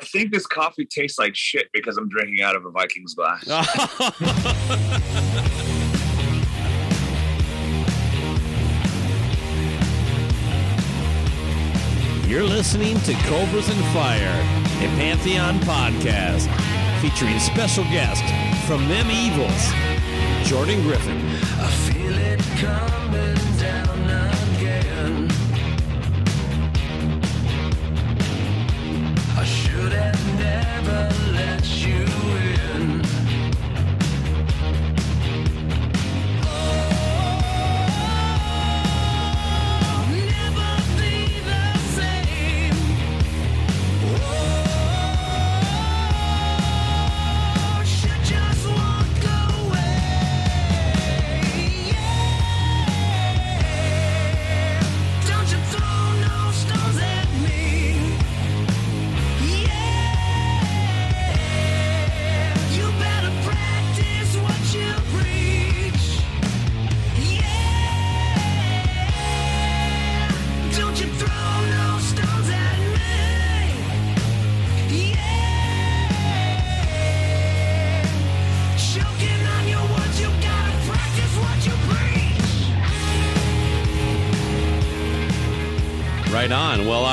[0.00, 3.44] I think this coffee tastes like shit because I'm drinking out of a Vikings glass.
[12.28, 14.40] You're listening to Cobras and Fire,
[14.78, 16.46] a Pantheon podcast
[17.00, 18.22] featuring special guest
[18.68, 19.72] from them evils,
[20.48, 21.18] Jordan Griffin.
[29.40, 31.27] I should have never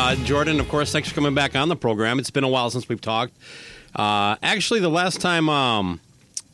[0.05, 2.19] uh, Jordan, of course, thanks for coming back on the program.
[2.19, 3.33] It's been a while since we've talked.
[3.95, 5.99] Uh, actually, the last time, um,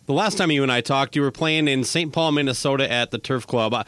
[0.05, 2.13] the last time you and I talked, you were playing in St.
[2.13, 3.73] Paul, Minnesota, at the Turf Club.
[3.73, 3.83] Uh,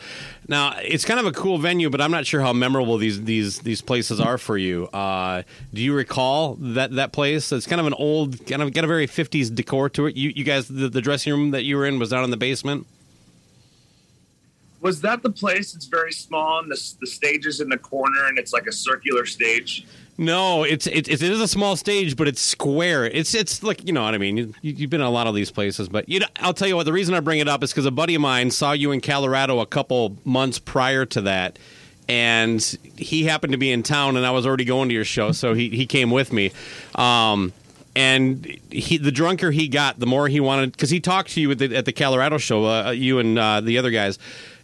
[0.50, 3.60] now, it's kind of a cool venue, but I'm not sure how memorable these these
[3.60, 4.88] these places are for you.
[4.88, 5.44] Uh,
[5.74, 7.50] do you recall that that place?
[7.54, 10.18] It's kind of an old, kind of got a very 50s decor to it.
[10.18, 12.38] You you guys, the, the dressing room that you were in was down in the
[12.38, 12.86] basement.
[14.84, 15.74] Was that the place?
[15.74, 18.72] It's very small, and the, the stage is in the corner, and it's like a
[18.74, 19.88] circular stage.
[20.18, 23.06] No, it's it, it is a small stage, but it's square.
[23.06, 24.36] It's it's like you know what I mean.
[24.38, 26.76] You, you've been in a lot of these places, but you know, I'll tell you
[26.76, 26.84] what.
[26.84, 29.00] The reason I bring it up is because a buddy of mine saw you in
[29.00, 31.58] Colorado a couple months prior to that,
[32.10, 32.62] and
[32.98, 35.54] he happened to be in town, and I was already going to your show, so
[35.54, 36.52] he he came with me.
[36.94, 37.54] Um,
[37.96, 41.52] and he, the drunker he got, the more he wanted, because he talked to you
[41.52, 44.18] at the, at the Colorado show, uh, you and uh, the other guys.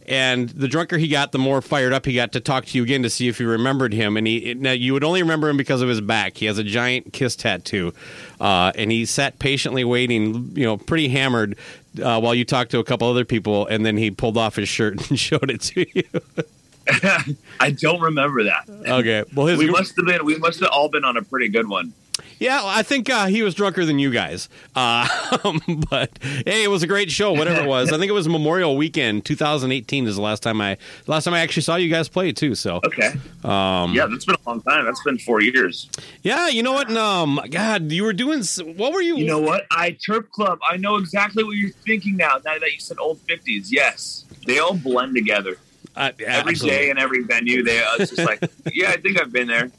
[0.09, 2.83] And the drunker he got, the more fired up he got to talk to you
[2.83, 4.17] again to see if you remembered him.
[4.17, 6.37] And he now you would only remember him because of his back.
[6.37, 7.93] He has a giant kiss tattoo,
[8.41, 11.57] uh, and he sat patiently waiting, you know, pretty hammered,
[12.01, 13.67] uh, while you talked to a couple other people.
[13.67, 16.03] And then he pulled off his shirt and showed it to you.
[17.59, 18.67] I don't remember that.
[18.67, 20.25] okay, well, his We must have been.
[20.25, 21.93] We must have all been on a pretty good one.
[22.39, 24.47] Yeah, I think uh, he was drunker than you guys.
[24.75, 25.07] Uh,
[25.89, 27.33] but hey, it was a great show.
[27.33, 30.77] Whatever it was, I think it was Memorial Weekend, 2018 is the last time I
[31.05, 32.55] last time I actually saw you guys play too.
[32.55, 33.11] So Okay.
[33.43, 34.85] um, Yeah, that's been a long time.
[34.85, 35.89] That's been four years.
[36.23, 36.89] yeah, you know what?
[36.95, 38.41] Um, God, you were doing.
[38.77, 39.17] What were you?
[39.17, 39.65] You know what?
[39.71, 40.59] I Turf Club.
[40.69, 42.35] I know exactly what you're thinking now.
[42.45, 45.57] Now that you said old fifties, yes, they all blend together.
[45.95, 46.69] uh, Every absolutely.
[46.69, 47.79] day and every venue, they.
[47.83, 48.39] Uh, it's just like,
[48.73, 49.71] yeah, I think I've been there.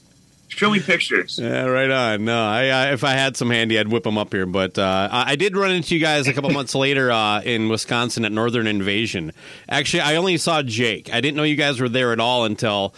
[0.50, 1.38] Show me pictures.
[1.40, 2.24] Yeah, right on.
[2.26, 4.44] No, I, I if I had some handy, I'd whip them up here.
[4.46, 8.24] But uh, I did run into you guys a couple months later uh, in Wisconsin
[8.24, 9.32] at Northern Invasion.
[9.68, 11.12] Actually, I only saw Jake.
[11.14, 12.94] I didn't know you guys were there at all until.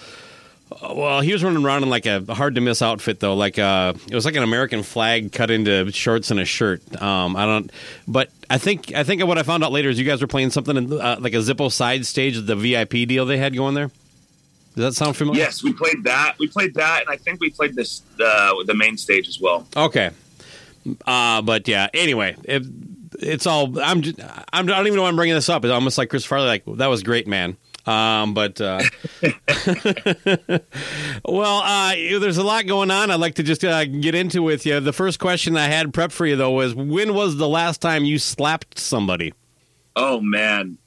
[0.73, 3.35] uh, Well, he was running around in like a hard to miss outfit though.
[3.37, 6.81] Like uh, it was like an American flag cut into shorts and a shirt.
[7.01, 7.71] Um, I don't,
[8.09, 10.51] but I think I think what I found out later is you guys were playing
[10.51, 13.75] something in, uh, like a Zippo side stage, of the VIP deal they had going
[13.75, 13.91] there.
[14.75, 15.41] Does that sound familiar?
[15.41, 16.37] Yes, we played that.
[16.39, 19.67] We played that, and I think we played this uh, the main stage as well.
[19.77, 20.11] Okay.
[21.07, 21.89] Uh, but yeah.
[21.93, 22.63] Anyway, it,
[23.19, 23.79] it's all.
[23.81, 24.03] I'm.
[24.03, 24.19] Just,
[24.53, 24.65] I'm.
[24.69, 25.65] I don't even know why I'm bringing this up.
[25.65, 26.47] It's almost like Chris Farley.
[26.47, 27.57] Like that was great, man.
[27.85, 28.81] Um, but uh,
[31.25, 33.11] well, uh, there's a lot going on.
[33.11, 34.79] I'd like to just uh, get into with you.
[34.81, 38.05] The first question I had prepped for you though was, when was the last time
[38.05, 39.35] you slapped somebody?
[39.97, 40.79] Oh man,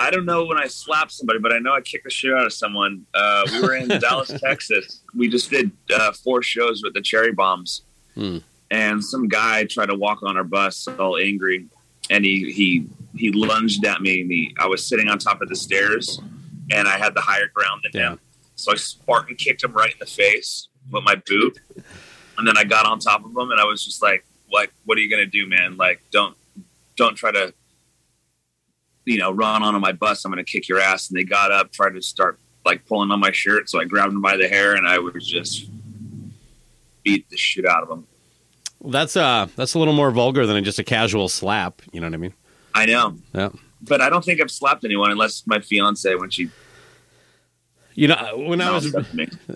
[0.00, 2.46] I don't know when I slapped somebody, but I know I kicked the shit out
[2.46, 3.04] of someone.
[3.14, 5.02] Uh, we were in Dallas, Texas.
[5.14, 7.82] We just did uh, four shows with the Cherry Bombs,
[8.14, 8.38] Hmm.
[8.70, 11.66] and some guy tried to walk on our bus, all angry,
[12.08, 12.86] and he he
[13.16, 14.22] he lunged at me.
[14.22, 16.18] And he, I was sitting on top of the stairs,
[16.72, 18.10] and I had the higher ground than Yeah.
[18.12, 18.20] him,
[18.56, 21.58] so I Spartan kicked him right in the face with my boot,
[22.38, 24.96] and then I got on top of him, and I was just like, like, what
[24.98, 25.76] are you gonna do, man?
[25.76, 26.36] Like, don't
[26.96, 27.54] don't try to,
[29.10, 30.24] you know, run onto my bus.
[30.24, 31.08] I'm gonna kick your ass.
[31.10, 33.68] And they got up, tried to start like pulling on my shirt.
[33.70, 35.66] So I grabbed them by the hair, and I was just
[37.02, 38.06] beat the shit out of them.
[38.84, 41.82] That's uh that's a little more vulgar than just a casual slap.
[41.92, 42.34] You know what I mean?
[42.74, 43.48] I know, Yeah.
[43.82, 46.48] but I don't think I've slapped anyone unless my fiance when she
[47.94, 48.94] You know, when I was,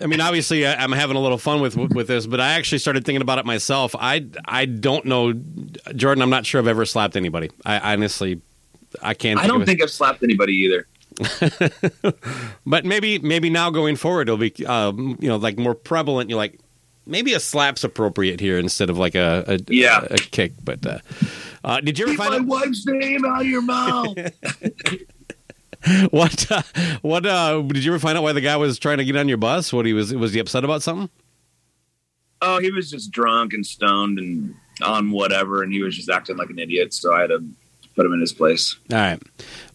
[0.01, 3.05] I mean, obviously, I'm having a little fun with with this, but I actually started
[3.05, 3.95] thinking about it myself.
[3.97, 5.33] I I don't know,
[5.95, 6.21] Jordan.
[6.21, 7.49] I'm not sure I've ever slapped anybody.
[7.65, 8.41] I honestly,
[9.01, 9.39] I can't.
[9.39, 10.87] I don't of think I've slapped anybody either.
[12.65, 16.29] But maybe maybe now going forward, it'll be um, you know like more prevalent.
[16.29, 16.59] You're like
[17.05, 20.03] maybe a slap's appropriate here instead of like a a, Yeah.
[20.09, 20.53] a, kick.
[20.63, 20.99] But uh,
[21.63, 24.17] uh, did you ever Keep find my out wife's name out of your mouth.
[26.09, 26.61] what uh,
[27.01, 29.27] what uh, did you ever find out why the guy was trying to get on
[29.29, 29.71] your bus?
[29.71, 31.09] What he was was he upset about something?
[32.41, 34.53] oh, he was just drunk and stoned and
[34.83, 36.93] on whatever, and he was just acting like an idiot.
[36.93, 37.43] So I had to
[37.95, 38.75] put him in his place.
[38.91, 39.21] All right.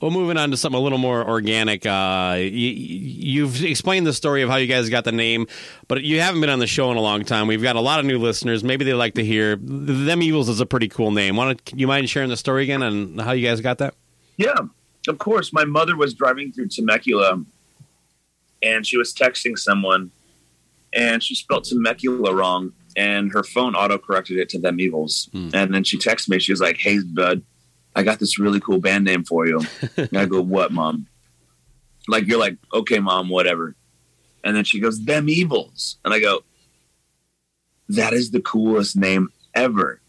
[0.00, 1.86] Well, moving on to something a little more organic.
[1.86, 5.46] Uh, you, you've explained the story of how you guys got the name,
[5.88, 7.46] but you haven't been on the show in a long time.
[7.46, 8.62] We've got a lot of new listeners.
[8.62, 10.22] Maybe they like to hear them.
[10.22, 11.36] Evils is a pretty cool name.
[11.36, 11.72] Want?
[11.74, 13.94] You mind sharing the story again on how you guys got that?
[14.36, 14.58] Yeah,
[15.08, 15.52] of course.
[15.52, 17.42] My mother was driving through Temecula,
[18.62, 20.10] and she was texting someone,
[20.92, 25.30] and she spelled Temecula wrong, and her phone auto corrected it to them evils.
[25.32, 25.50] Hmm.
[25.54, 26.38] And then she texted me.
[26.38, 27.42] She was like, "Hey, bud,
[27.96, 29.60] I got this really cool band name for you."
[29.96, 31.06] and I go, "What, mom?"
[32.08, 33.74] Like you're like, "Okay, mom, whatever."
[34.44, 36.42] And then she goes, "Them evils," and I go,
[37.88, 40.00] "That is the coolest name ever."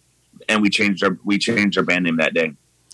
[0.50, 2.54] And we changed our we changed our band name that day.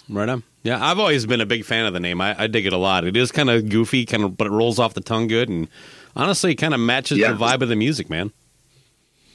[0.10, 0.44] Right on.
[0.64, 2.20] Yeah, I've always been a big fan of the name.
[2.20, 3.06] I, I dig it a lot.
[3.06, 5.68] It is kind of goofy, kind of, but it rolls off the tongue good, and
[6.16, 7.32] honestly, kind of matches Yeah.
[7.32, 8.32] the vibe of the music, man.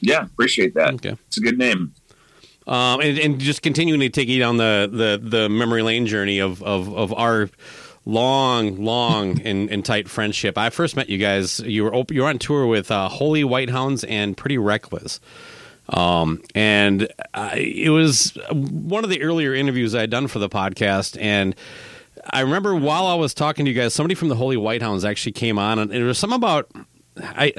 [0.00, 0.94] Yeah, appreciate that.
[0.94, 1.16] Okay.
[1.28, 1.94] It's a good name.
[2.66, 6.38] Um, and, and just continuing to take you down the, the, the memory lane journey
[6.38, 7.50] of, of, of our
[8.04, 10.58] long, long and, and tight friendship.
[10.58, 11.60] I first met you guys.
[11.60, 15.20] You were op- you were on tour with uh, Holy White Hounds and Pretty Reckless.
[15.88, 20.48] Um, and I, it was one of the earlier interviews I had done for the
[20.48, 21.56] podcast, and
[22.30, 25.04] I remember while I was talking to you guys, somebody from the Holy White Hounds
[25.04, 26.70] actually came on, and it was something about
[27.16, 27.52] I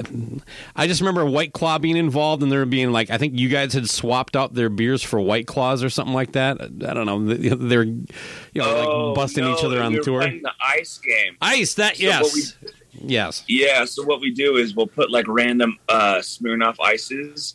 [0.74, 3.72] I just remember White Claw being involved, and there being like I think you guys
[3.72, 6.60] had swapped out their beers for White Claws or something like that.
[6.60, 7.24] I don't know.
[7.24, 8.06] They're you
[8.54, 10.22] know like busting each other on the tour.
[10.22, 11.36] the ice game.
[11.40, 12.56] Ice that So yes,
[12.92, 13.44] yes.
[13.46, 17.54] Yeah, so what we do is we'll put like random uh, Smirnoff ices,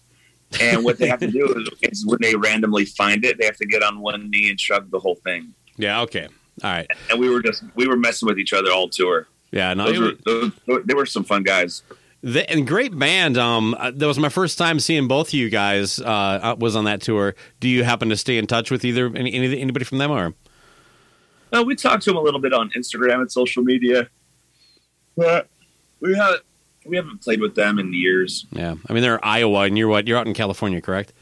[0.61, 3.57] and what they have to do is, is when they randomly find it, they have
[3.57, 5.53] to get on one knee and chug the whole thing.
[5.75, 6.01] Yeah.
[6.01, 6.27] Okay.
[6.63, 6.87] All right.
[7.09, 9.27] And we were just we were messing with each other all tour.
[9.51, 9.73] Yeah.
[9.73, 9.85] No.
[9.85, 11.83] Those were, those, they were some fun guys.
[12.21, 13.37] And great band.
[13.37, 15.99] Um, uh, that was my first time seeing both of you guys.
[15.99, 17.33] Uh, uh, was on that tour.
[17.61, 20.33] Do you happen to stay in touch with either any, any anybody from them or?
[21.53, 24.09] Uh, we talked to them a little bit on Instagram and social media,
[25.15, 25.47] but
[26.01, 26.43] we haven't
[26.85, 28.45] we haven't played with them in years.
[28.51, 30.05] Yeah, I mean they're Iowa, and you're what?
[30.05, 31.13] You're out in California, correct?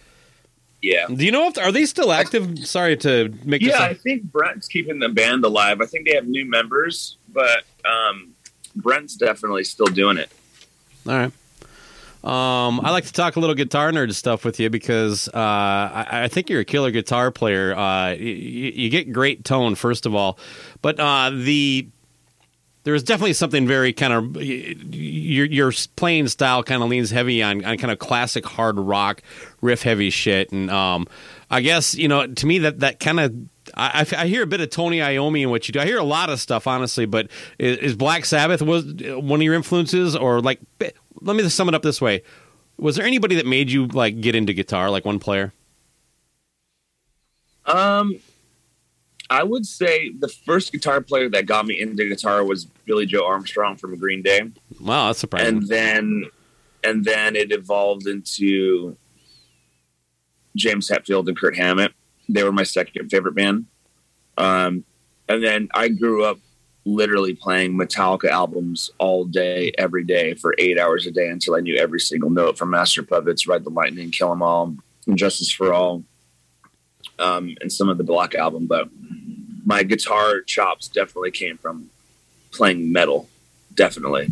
[0.82, 1.08] Yeah.
[1.08, 2.68] Do you know if are they still active?
[2.68, 3.62] Sorry to make.
[3.62, 5.80] Yeah, I think Brent's keeping the band alive.
[5.82, 8.34] I think they have new members, but um,
[8.76, 10.32] Brent's definitely still doing it.
[11.08, 11.32] All right.
[12.24, 16.08] Um, I like to talk a little guitar nerd stuff with you because uh, I,
[16.24, 17.74] I think you're a killer guitar player.
[17.74, 20.38] Uh, you, you get great tone, first of all,
[20.82, 21.88] but uh, the
[22.84, 27.64] there's definitely something very kind of your your playing style kind of leans heavy on,
[27.64, 29.22] on kind of classic hard rock
[29.62, 31.08] riff heavy shit, and um,
[31.50, 33.34] I guess you know to me that that kind of.
[33.78, 35.80] I, I I hear a bit of Tony Iommi in what you do.
[35.80, 37.06] I hear a lot of stuff, honestly.
[37.06, 37.30] But
[37.60, 40.60] is, is Black Sabbath was one of your influences, or like?
[41.22, 42.24] Let me just sum it up this way:
[42.78, 45.54] Was there anybody that made you like get into guitar, like one player?
[47.66, 48.20] Um,
[49.30, 53.26] I would say the first guitar player that got me into guitar was Billie Joe
[53.26, 55.58] Armstrong from Green Day, Wow, that's surprising.
[55.58, 56.24] and then
[56.84, 58.96] and then it evolved into
[60.56, 61.92] James Hetfield and Kirk Hammett.
[62.30, 63.66] They were my second favorite band.
[64.38, 64.84] Um,
[65.30, 66.40] and then I grew up
[66.86, 71.60] literally playing Metallica albums all day, every day for eight hours a day until I
[71.60, 74.76] knew every single note from Master Puppets, Ride the Lightning, Kill 'Em All,
[75.16, 76.04] Justice for All,
[77.20, 78.68] um, and some of the Black album.
[78.68, 78.90] But
[79.66, 81.90] my guitar chops definitely came from
[82.52, 83.30] playing metal,
[83.74, 84.28] definitely.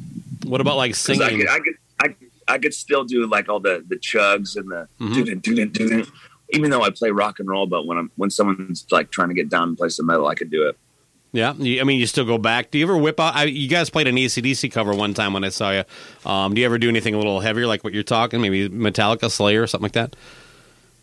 [0.46, 1.40] what about like 'Cause I singing?
[1.40, 4.70] could, I could, I, could- I could still do like all the the chugs and
[4.70, 6.08] the Mhm.
[6.52, 7.66] Even though I play rock and roll.
[7.68, 10.36] But when I'm when someone's like trying to get down and play some metal, I
[10.36, 10.78] could do it.
[11.32, 12.72] Yeah, I mean, you still go back.
[12.72, 13.36] Do you ever whip out?
[13.36, 15.84] I, you guys played an ACDC cover one time when I saw you.
[16.26, 18.40] Um, do you ever do anything a little heavier, like what you're talking?
[18.40, 20.16] Maybe Metallica, Slayer, or something like that.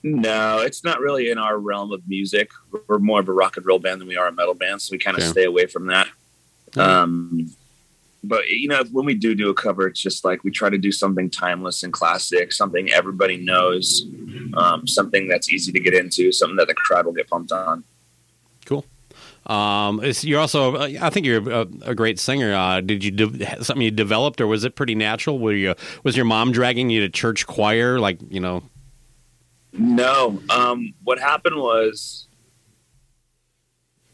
[0.02, 2.50] No, it's not really in our realm of music.
[2.88, 4.92] We're more of a rock and roll band than we are a metal band, so
[4.92, 5.30] we kind of Okay.
[5.32, 6.08] stay away from that.
[6.78, 7.54] Um,
[8.24, 10.78] but you know, when we do do a cover, it's just like we try to
[10.78, 14.06] do something timeless and classic, something everybody knows,
[14.54, 17.84] um, something that's easy to get into, something that the crowd will get pumped on.
[18.64, 18.84] Cool.
[19.46, 22.54] Um, you're also, uh, I think you're a, a great singer.
[22.54, 25.38] Uh, did you de- something you developed, or was it pretty natural?
[25.38, 25.74] Were you
[26.04, 28.62] was your mom dragging you to church choir, like you know?
[29.72, 30.40] No.
[30.48, 32.28] Um, what happened was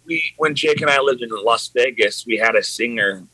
[0.06, 3.24] we when Jake and I lived in Las Vegas, we had a singer,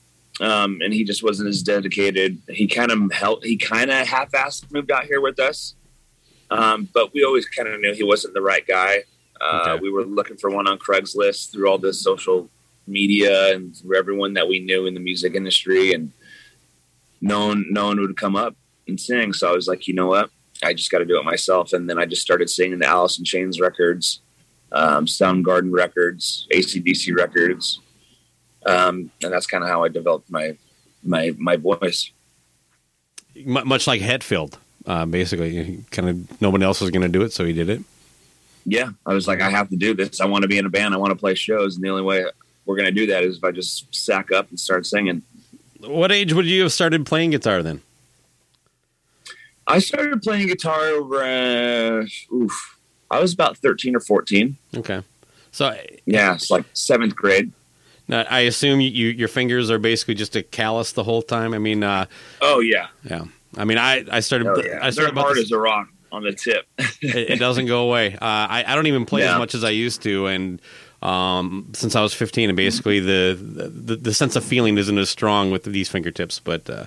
[0.41, 2.39] um, and he just wasn't as dedicated.
[2.49, 3.45] He kind of helped.
[3.45, 5.75] He kind of half-assed moved out here with us,
[6.51, 9.05] um, but we always kind of knew he wasn't the right guy.
[9.41, 9.83] Uh, Okay.
[9.83, 12.49] We were looking for one on Craigslist through all this social
[12.87, 16.13] media and through everyone that we knew in the music industry, and
[17.21, 19.33] no one, no one would come up and sing.
[19.33, 20.31] So I was like, you know what?
[20.63, 21.73] I just got to do it myself.
[21.73, 24.21] And then I just started singing the Alice in Chains records,
[24.73, 27.81] um, Soundgarden records, ACDC records.
[28.67, 30.57] Um, and that's kind of how I developed my,
[31.03, 32.11] my, my voice.
[33.45, 34.55] Much like Hetfield,
[34.87, 37.83] uh, basically, kind of nobody else was going to do it, so he did it.
[38.67, 38.91] Yeah.
[39.05, 40.21] I was like, I have to do this.
[40.21, 40.95] I want to be in a band.
[40.95, 41.77] I want to play shows.
[41.77, 42.25] And the only way
[42.65, 45.23] we're going to do that is if I just sack up and start singing.
[45.81, 47.83] What age would you have started playing guitar then?
[49.67, 52.79] I started playing guitar over, uh, oof,
[53.11, 54.57] I was about 13 or 14.
[54.77, 55.03] Okay,
[55.53, 56.35] so Yeah.
[56.35, 57.53] It's like seventh grade.
[58.11, 61.55] Uh, I assume you, you your fingers are basically just a callus the whole time.
[61.55, 62.07] I mean, uh,
[62.41, 62.89] Oh yeah.
[63.05, 63.25] yeah.
[63.57, 64.79] I mean, I I started Oh I yeah.
[64.81, 66.67] They're started about hard this- as a rock on the tip.
[66.79, 68.15] it, it doesn't go away.
[68.15, 70.61] Uh, I, I don't even play as much as I used to, and
[71.03, 75.11] um, since I was 15, and basically the, the the sense of feeling isn't as
[75.11, 76.39] strong with these fingertips.
[76.41, 76.87] But uh,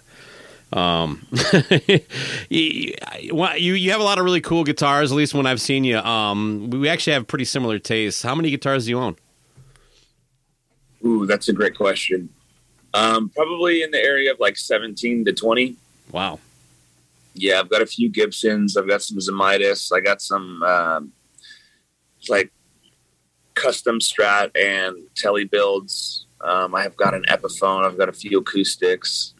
[0.77, 1.25] um,
[2.49, 2.93] you,
[3.29, 5.11] you you have a lot of really cool guitars.
[5.11, 8.21] At least when I've seen you, um, we actually have pretty similar tastes.
[8.23, 9.15] How many guitars do you own?
[11.05, 12.29] Ooh, that's a great question.
[12.93, 15.75] Um, probably in the area of like 17 to 20.
[16.11, 16.39] Wow.
[17.33, 18.75] Yeah, I've got a few Gibsons.
[18.75, 19.91] I've got some Zemaitis.
[19.95, 21.11] I got some um,
[22.29, 22.51] like
[23.53, 26.25] custom Strat and Telly builds.
[26.41, 27.85] Um, I have got an Epiphone.
[27.85, 29.33] I've got a few acoustics.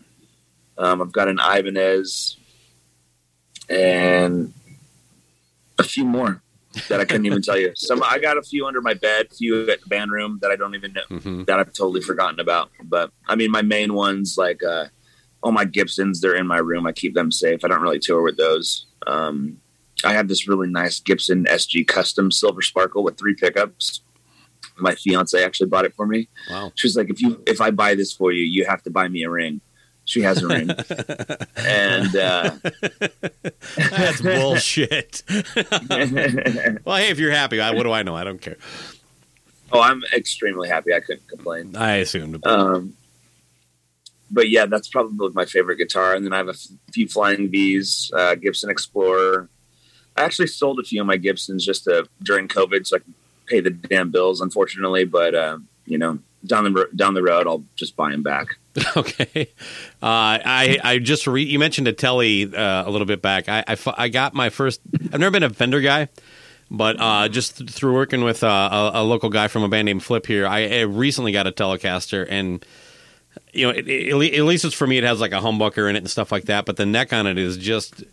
[0.78, 2.38] Um, I've got an Ibanez
[3.70, 4.54] and
[5.80, 6.42] a few more
[6.90, 7.72] that I couldn't even tell you.
[7.76, 10.56] Some I got a few under my bed, few at the band room that I
[10.56, 12.70] don't even know hmm that I've totally forgotten about.
[12.84, 14.86] But I mean, my main ones, like uh,
[15.42, 16.86] all my Gibsons, they're in my room.
[16.86, 17.64] I keep them safe.
[17.64, 18.86] I don't really tour with those.
[19.06, 19.58] Um,
[20.04, 24.02] I have this really nice Gibson SG Custom Silver Sparkle with three pickups.
[24.78, 26.30] My fiance actually bought it for me.
[26.50, 26.72] Wow.
[26.76, 29.08] She was like, "If you if I buy this for you, you have to buy
[29.08, 29.62] me a ring."
[30.08, 30.70] She has a ring,
[31.58, 32.52] and uh,
[33.76, 35.22] That's bullshit.
[36.86, 38.16] well, hey, if you're happy, I, what do I know?
[38.16, 38.56] I don't care.
[39.74, 40.94] oh, I'm extremely happy.
[40.94, 41.76] I couldn't complain.
[41.76, 42.48] I assumed.
[42.48, 42.94] Um,
[44.32, 46.16] but yeah, that's probably my favorite guitar.
[46.16, 49.50] And then I have a f- few Flying V's, uh, Gibson Explorer.
[50.16, 53.14] I actually sold a few of my Gibsons just to, during COVID, so I could
[53.46, 54.40] pay the damn bills.
[54.40, 58.58] Unfortunately, but uh, you know, down the down the road, I'll just buy them back.
[58.96, 59.50] Okay.
[60.02, 63.50] Uh, I I just re- you mentioned a telly uh, a little bit back.
[63.50, 64.82] I, I I got my first.
[65.12, 66.10] I've never been a Fender guy,
[66.70, 69.88] but uh, just th- through working with uh, a, a local guy from a band
[69.88, 72.64] named Flip here, I, I recently got a Telecaster, and
[73.52, 75.00] you know, it, it, at least it's for me.
[75.00, 77.26] It has like a humbucker in it and stuff like that, but the neck on
[77.26, 78.04] it is just.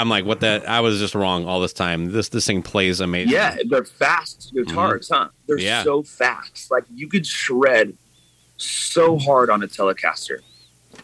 [0.00, 0.64] I'm like, what the?
[0.66, 2.12] I was just wrong all this time.
[2.12, 3.32] This this thing plays amazing.
[3.32, 5.22] Yeah, they're fast guitars, mm-hmm.
[5.24, 5.28] huh?
[5.46, 5.82] They're Yeah.
[5.82, 6.70] so fast.
[6.70, 7.96] Like you could shred
[8.56, 10.38] so hard on a Telecaster,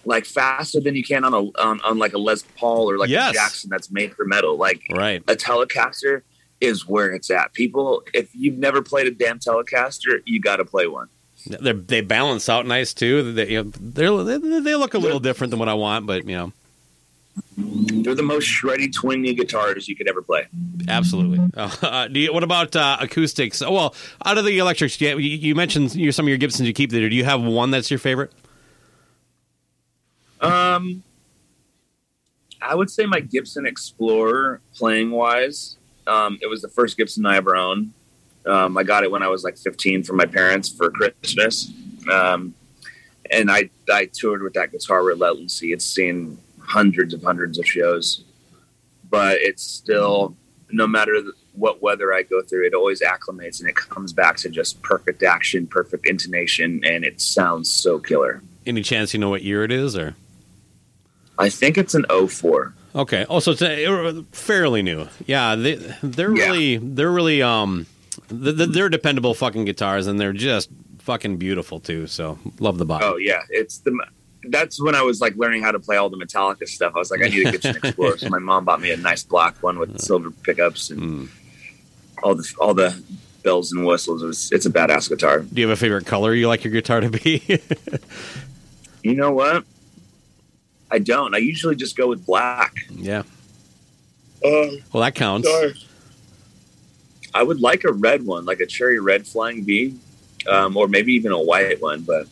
[0.05, 3.11] like faster than you can on a on, on like a Les Paul or like
[3.11, 3.31] Yes.
[3.31, 4.57] a Jackson that's made for metal.
[4.57, 5.23] Like Right.
[5.29, 6.23] a Telecaster
[6.61, 7.53] is where it's at.
[7.53, 11.09] People, if you've never played a damn Telecaster, you got to play one.
[11.47, 13.33] They they balance out nice too.
[13.33, 16.27] They, you know, they're, they they look a little different than what I want, but
[16.27, 16.53] you know.
[17.57, 20.47] They're the most shreddy, twingy guitars you could ever play.
[20.89, 21.39] Absolutely.
[21.83, 23.61] Uh, do you, what about uh, acoustics?
[23.63, 26.73] Oh, well, out of the electrics, you, you mentioned your, some of your Gibsons you
[26.73, 27.09] keep there.
[27.09, 28.33] Do you have one that's your favorite?
[30.41, 31.03] Um,
[32.61, 37.37] I would say my Gibson Explorer, playing wise, um, it was the first Gibson I
[37.37, 37.93] ever owned.
[38.47, 41.73] Um, I got it when I was like 15 from my parents for Christmas,
[42.11, 42.55] um,
[43.31, 45.69] and I I toured with that guitar relentlessly.
[45.69, 48.25] It's seen hundreds of hundreds of shows,
[49.11, 50.37] but it's still
[50.71, 51.21] no matter
[51.55, 55.23] what weather I go through, it always acclimates and it comes back to just perfect
[55.23, 58.43] action, perfect intonation, and it sounds so killer.
[58.65, 59.95] Any chance you know what year it is?
[59.97, 60.15] Or
[61.39, 62.73] I think it's an 04.
[62.95, 63.27] Okay.
[63.29, 65.09] Oh, so it's fairly new.
[65.27, 66.45] Yeah, they they're Yeah.
[66.47, 67.87] really they're really um
[68.29, 72.07] th- th- they're dependable fucking guitars, and they're just fucking beautiful too.
[72.07, 73.05] So love the body.
[73.05, 73.99] Oh yeah, it's the.
[74.49, 76.95] That's when I was like learning how to play all the Metallica stuff.
[76.97, 78.19] I was like, I need a Gibson Explorer.
[78.19, 81.29] So my mom bought me a nice black one with silver pickups and Mm.
[82.23, 83.01] all the all the
[83.45, 84.23] bells and whistles.
[84.23, 85.41] It was, it's a badass guitar.
[85.41, 87.61] Do you have a favorite color you like your guitar to be?
[89.05, 89.65] You know what?
[90.89, 91.35] I don't.
[91.35, 92.73] I usually just go with black.
[92.91, 93.23] yeah.
[94.45, 95.49] Uh, Well, that counts.
[97.35, 99.99] I would like a red one, like a cherry red flying V,
[100.49, 102.03] um, or maybe even a white one.
[102.03, 102.29] But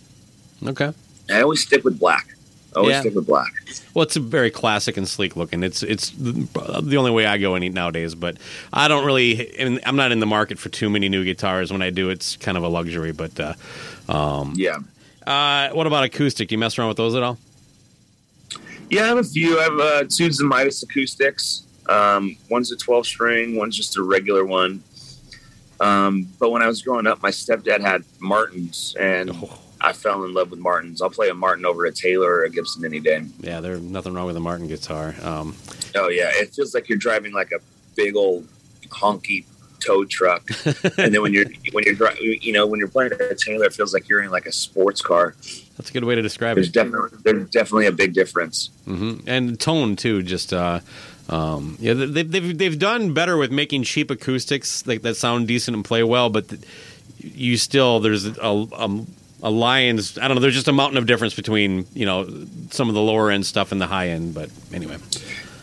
[0.64, 0.92] Okay.
[1.32, 2.26] I always stick with black.
[2.74, 3.00] I always Yeah.
[3.00, 3.52] stick with black.
[3.94, 5.62] Well, it's a very classic and sleek looking.
[5.64, 8.14] It's it's the only way I go any nowadays.
[8.14, 8.36] But
[8.72, 9.56] I don't really.
[9.58, 11.72] and I'm not in the market for too many new guitars.
[11.72, 13.12] When I do, it's kind of a luxury.
[13.12, 13.54] But uh,
[14.12, 14.78] um, Yeah.
[15.26, 16.48] uh, what about acoustic?
[16.48, 17.38] Do you mess around with those at all?
[18.88, 19.58] Yeah, I have a few.
[19.58, 21.62] I have uh, two Midas acoustics.
[21.88, 24.82] Um, one's a 12 string, one's just a regular one.
[25.80, 29.58] Um, but when I was growing up, my stepdad had Martins, and Oh.
[29.80, 31.00] I fell in love with Martins.
[31.00, 33.22] I'll play a Martin over a Taylor or a Gibson any day.
[33.40, 35.14] Yeah, there's nothing wrong with a Martin guitar.
[35.22, 35.54] Um,
[35.96, 37.58] Oh yeah, it feels like you're driving like a
[37.96, 38.46] big old
[38.88, 39.44] honky
[39.80, 40.42] tow truck,
[40.98, 43.72] and then when you're when you're dri- you know when you're playing a Taylor, it
[43.72, 45.34] feels like you're in like a sports car.
[45.76, 46.72] that's a good way to describe There's it.
[46.74, 48.68] definitely there's definitely a big difference.
[48.84, 50.22] hmm And tone too.
[50.22, 50.80] Just uh,
[51.28, 55.74] um, yeah, they, they've they've done better with making cheap acoustics like that sound decent
[55.74, 56.62] and play well, but th-
[57.18, 59.04] you still there's a, a
[59.42, 60.40] a lion's I don't know.
[60.40, 62.28] There's just a mountain of difference between you know
[62.70, 64.34] some of the lower end stuff and the high end.
[64.34, 64.96] But anyway,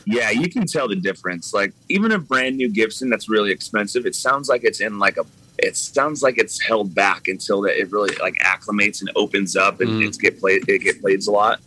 [0.06, 1.54] Yeah, you can tell the difference.
[1.54, 5.18] Like even a brand new Gibson that's really expensive, it sounds like it's in like
[5.18, 5.26] a.
[5.60, 9.82] It sounds like it's held back until that it really like acclimates and opens up
[9.82, 10.08] and Mm.
[10.08, 10.70] it's get played.
[10.70, 11.60] It get played a lot.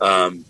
[0.00, 0.44] Um,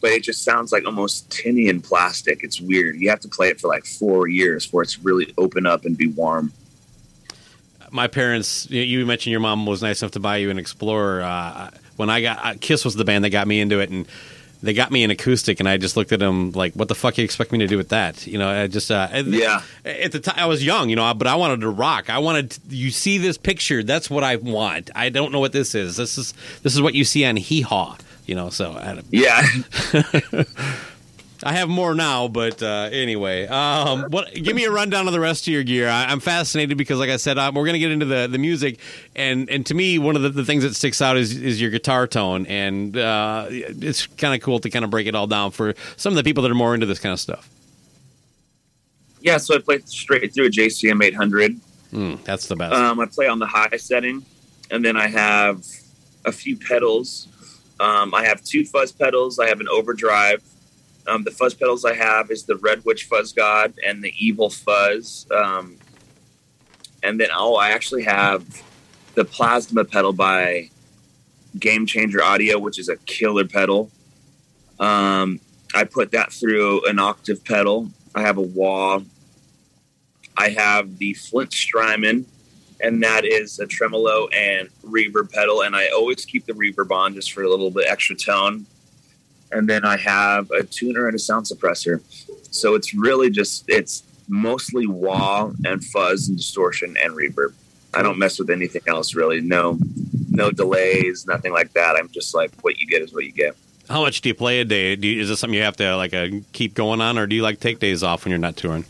[0.00, 2.44] but it just sounds like almost tinny and plastic.
[2.44, 2.96] It's weird.
[3.00, 5.84] You have to play it for like four years for it to really open up
[5.84, 6.52] and be warm.
[7.90, 8.68] My parents.
[8.70, 11.22] You you mentioned your mom was nice enough to buy you an Explorer.
[11.22, 14.06] Uh, when I got uh, Kiss was the band that got me into it, and
[14.62, 17.18] they got me an acoustic, and I just looked at them like, "What the fuck
[17.18, 19.62] you expect me to do with that?" You know, I just uh, Yeah.
[19.84, 22.10] At the time, I was young, you know, but I wanted to rock.
[22.10, 23.82] I wanted to, you see this picture.
[23.82, 24.90] That's what I want.
[24.94, 25.96] I don't know what this is.
[25.96, 27.96] This is this is what you see on Hee Haw.
[28.26, 29.42] You know, so I, Yeah,
[31.42, 34.34] I have more now, but uh, anyway, um, what?
[34.34, 35.88] Give me a rundown of the rest of your gear.
[35.88, 38.36] I, I'm fascinated because, like I said, uh, we're going to get into the, the
[38.36, 38.78] music,
[39.16, 41.70] and and to me, one of the, the things that sticks out is is your
[41.70, 45.50] guitar tone, and uh, it's kind of cool to kind of break it all down
[45.50, 47.48] for some of the people that are more into this kind of stuff.
[49.22, 49.38] yeah.
[49.38, 51.58] So I play straight through a JCM 800.
[51.92, 52.74] Mm, that's the best.
[52.74, 54.24] Um, I play on the high setting,
[54.70, 55.64] and then I have
[56.26, 57.28] a few pedals.
[57.80, 59.38] Um, I have two fuzz pedals.
[59.38, 60.42] I have an overdrive.
[61.06, 64.50] Um, the fuzz pedals I have is the Red Witch Fuzz God and the Evil
[64.50, 65.26] Fuzz.
[65.30, 65.76] Um,
[67.02, 68.44] and then oh, I actually have
[69.14, 70.70] the Plasma pedal by
[71.58, 73.90] Game Changer Audio, which is a killer pedal.
[74.78, 75.40] Um,
[75.74, 77.90] I put that through an octave pedal.
[78.14, 79.00] I have a wah.
[80.36, 82.26] I have the Flint Strymon,
[82.80, 85.62] and that is a tremolo and reverb pedal.
[85.62, 88.66] And I always keep the reverb on just for a little bit extra tone.
[89.52, 92.00] And then I have a tuner and a sound suppressor.
[92.54, 97.52] So it's really just it's mostly wah and fuzz and distortion and reverb.
[97.92, 99.40] I don't mess with anything else really.
[99.40, 99.78] No,
[100.30, 101.96] no delays, nothing like that.
[101.96, 103.56] I'm just like what you get is what you get.
[103.88, 104.94] How much do you play a day?
[104.94, 107.42] You, is this something you have to like uh, keep going on, or do you
[107.42, 108.84] like take days off when you're not touring?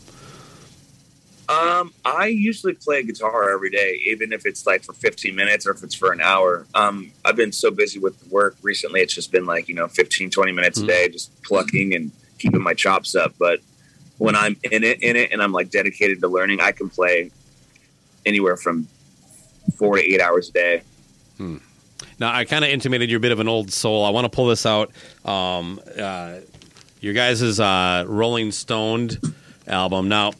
[1.51, 5.71] Um, I usually play guitar every day, even if it's like for 15 minutes or
[5.71, 6.65] if it's for an hour.
[6.73, 10.29] Um, I've been so busy with work recently, it's just been like, you know, 15,
[10.29, 13.33] 20 minutes a day, just plucking and keeping my chops up.
[13.37, 13.59] But
[14.17, 17.31] when I'm in it, in it, and I'm like dedicated to learning, I can play
[18.25, 18.87] anywhere from
[19.75, 20.81] four to eight hours a day.
[22.19, 24.05] Now, I kind of intimated you're a bit of an old soul.
[24.05, 24.91] I want to pull this out.
[25.25, 26.35] Um, uh,
[27.01, 29.17] your guys' uh, Rolling Stoned
[29.67, 30.07] album.
[30.07, 30.31] Now,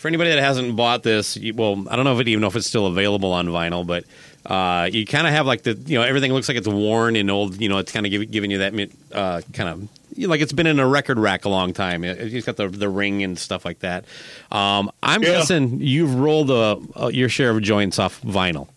[0.00, 2.46] for anybody that hasn't bought this, you, well, I don't know if it even know
[2.46, 4.04] if it's still available on vinyl, but
[4.46, 7.30] uh, you kind of have like the you know everything looks like it's worn and
[7.30, 7.60] old.
[7.60, 10.40] You know, it's kind of give, giving you that uh, kind of you know, like
[10.40, 12.02] it's been in a record rack a long time.
[12.04, 14.06] It, it's got the the ring and stuff like that.
[14.50, 15.32] Um, I'm Yeah.
[15.32, 18.68] guessing you've rolled a, a, your share of joints off vinyl,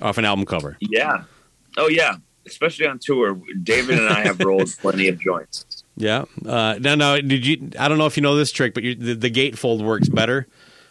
[0.00, 0.78] off an album cover.
[0.80, 1.24] Yeah.
[1.76, 2.16] Oh, yeah.
[2.46, 3.38] Especially on tour.
[3.62, 5.66] David and I have rolled plenty of joints.
[6.00, 6.24] Yeah.
[6.46, 7.20] Uh, no, no.
[7.20, 7.70] Did you?
[7.78, 10.46] I don't know if you know this trick, but you, the, the gatefold works better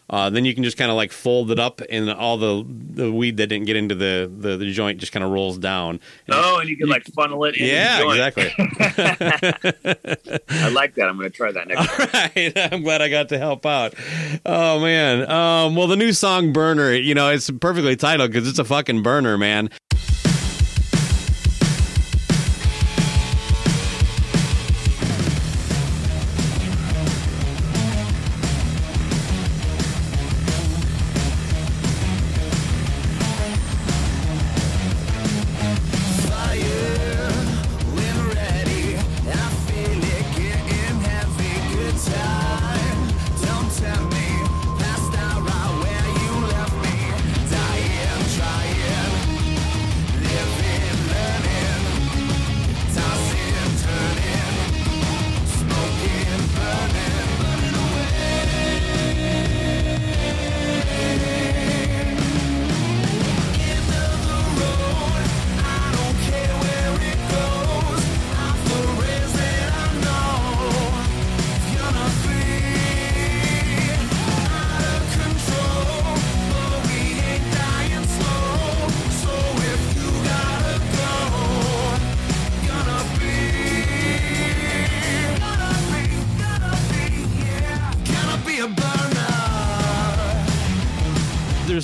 [0.10, 3.12] Uh, then you can just kind of like fold it up, and all the the
[3.12, 6.00] weed that didn't get into the the, the joint just kind of rolls down.
[6.28, 7.56] And- Oh, and you can like funnel it.
[7.58, 8.18] In yeah, the joint.
[8.18, 8.54] exactly.
[10.50, 11.08] I like that.
[11.10, 12.32] I'm going to try that next time.
[12.36, 12.58] right.
[12.74, 13.94] I'm glad I got to help out.
[14.46, 15.30] Oh man.
[15.30, 19.04] Um, well, the new song "Burner," you know, it's perfectly titled because it's a fucking
[19.04, 19.70] burner, man.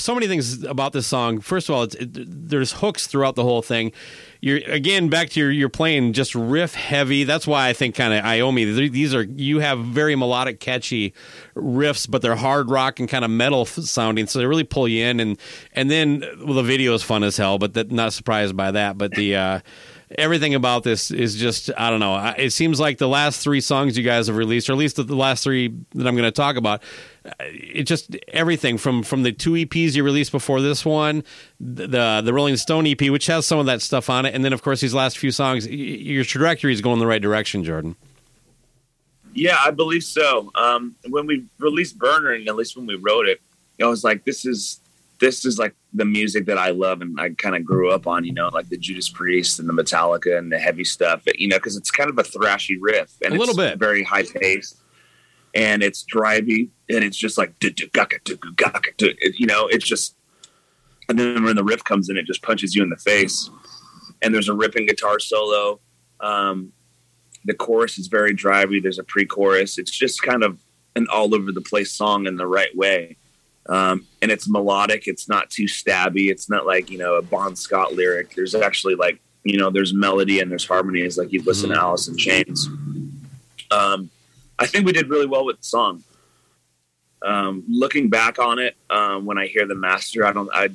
[0.05, 1.39] So many things about this song.
[1.39, 3.91] First of all, it's, it, there's hooks throughout the whole thing.
[4.39, 7.23] You're again back to your you're playing just riff heavy.
[7.23, 8.91] That's why I think kind of Iommi.
[8.91, 11.15] These are you have very melodic, catchy
[11.55, 14.27] riffs, but they're hard rock and kind of metal sounding.
[14.27, 15.19] So they really pull you in.
[15.19, 15.39] And
[15.71, 18.99] and then well, the video is fun as hell, but that, not surprised by that.
[18.99, 19.59] But the uh,
[20.11, 22.33] everything about this is just I don't know.
[22.37, 25.15] It seems like the last three songs you guys have released, or at least the,
[25.15, 26.83] last three that I'm going to talk about,
[27.25, 31.23] uh, it just everything from from the two EPs you released before this one,
[31.59, 34.53] the the Rolling Stone EP, which has some of that stuff on it, and then
[34.53, 35.67] of course these last few songs.
[35.67, 37.95] Your trajectory is going the right direction, Jordan.
[39.33, 40.49] Yeah, I believe so.
[40.55, 43.41] Um, when we released Burner, and at least when we wrote it,
[43.81, 44.79] I was like, "This is
[45.19, 48.25] this is like the music that I love and I kind of grew up on."
[48.25, 51.23] You know, like the Judas Priest and the Metallica and the heavy stuff.
[51.37, 53.79] You know, because it's kind of a thrashy riff and A little it's bit.
[53.79, 54.77] very high paced
[55.53, 60.15] and it's drivey and it's just like "Du-du-gaka, du-gu-gaka, du-" you know, it's just.
[61.07, 63.49] And then when the riff comes in, it just punches you in the face.
[64.23, 65.79] And there's a ripping guitar solo.
[66.19, 66.71] Um,
[67.43, 68.81] the chorus is very drivey.
[68.81, 69.77] There's a pre-chorus.
[69.77, 70.57] It's just kind of
[70.95, 73.17] an all over the place song in the right way.
[73.67, 75.07] Um, and it's melodic.
[75.07, 76.29] It's not too stabby.
[76.29, 78.35] It's not like, you know, a Bon Scott lyric.
[78.35, 82.07] There's actually like, you know, there's melody and there's harmonies like you'd listen to Alice
[82.07, 82.67] in Chains.
[83.71, 84.09] Um,
[84.59, 86.03] I think we did really well with the song.
[87.23, 90.69] Um, looking back on it, um, when I hear the master, I don't, I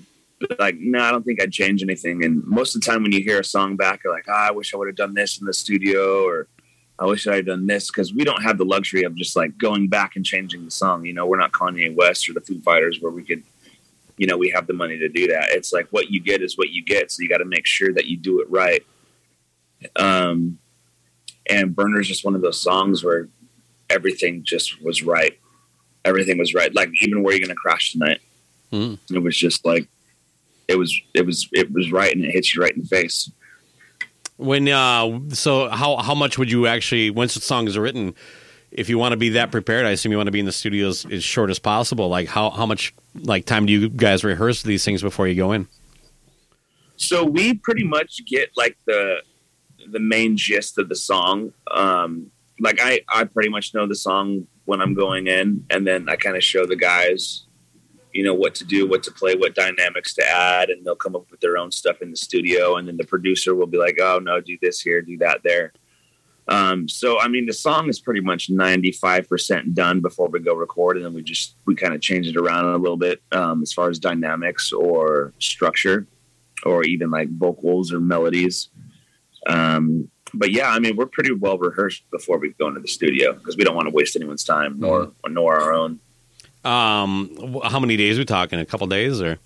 [0.58, 2.24] like, no, I don't think I'd change anything.
[2.24, 4.50] And most of the time when you hear a song back, you're like, ah, I
[4.50, 6.48] wish I would have done this in the studio or
[7.00, 9.56] I wish I had done this because we don't have the luxury of just like
[9.56, 11.06] going back and changing the song.
[11.06, 13.42] You know, we're not Kanye West or the Foo Fighters where we could,
[14.18, 15.48] you know, we have the money to do that.
[15.50, 17.10] It's like what you get is what you get.
[17.10, 18.84] So you got to make sure that you do it right.
[19.96, 20.58] Um,
[21.48, 23.28] and Burner's just one of those songs where
[23.88, 25.38] everything just was right.
[26.04, 26.74] Everything was right.
[26.74, 28.20] Like even where you're going to crash tonight.
[28.70, 28.98] Mm.
[29.10, 29.88] It was just like,
[30.68, 32.14] it was, it was, it was right.
[32.14, 33.30] And it hits you right in the face.
[34.40, 38.14] When uh, so how how much would you actually once the song is written?
[38.70, 40.52] If you want to be that prepared, I assume you want to be in the
[40.52, 42.08] studio as, as short as possible.
[42.08, 45.52] Like how how much like time do you guys rehearse these things before you go
[45.52, 45.68] in?
[47.00, 49.22] so we pretty much get like the
[49.90, 54.46] the main gist of the song um like i i pretty much know the song
[54.66, 57.46] when i'm going in and then i kind of show the guys
[58.12, 61.16] you know what to do what to play what dynamics to add and they'll come
[61.16, 63.98] up with their own stuff in the studio and then the producer will be like
[64.00, 65.72] oh no do this here do that there
[66.48, 70.96] um so i mean the song is pretty much 95% done before we go record
[70.96, 73.72] and then we just we kind of change it around a little bit um as
[73.72, 76.06] far as dynamics or structure
[76.64, 78.68] or even like vocals or melodies.
[79.46, 83.32] Um, but yeah, I mean, we're pretty well rehearsed before we go into the studio
[83.32, 85.98] because we don't want to waste anyone's time nor nor our own.
[86.64, 88.58] Um, how many days we talking?
[88.58, 89.38] A couple days or?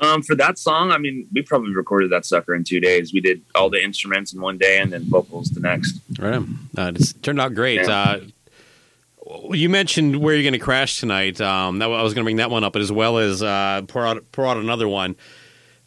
[0.00, 3.12] Um, for that song, I mean, we probably recorded that sucker in two days.
[3.12, 6.00] We did all the instruments in one day and then vocals the next.
[6.18, 6.42] Right.
[6.76, 7.82] Uh, it's turned out great.
[7.82, 8.18] Yeah.
[8.18, 8.20] Uh,
[9.52, 11.40] you mentioned where you're going to crash tonight.
[11.40, 14.04] Um, that, I was going to bring that one up as well as uh, pour
[14.04, 15.14] out pour out another one.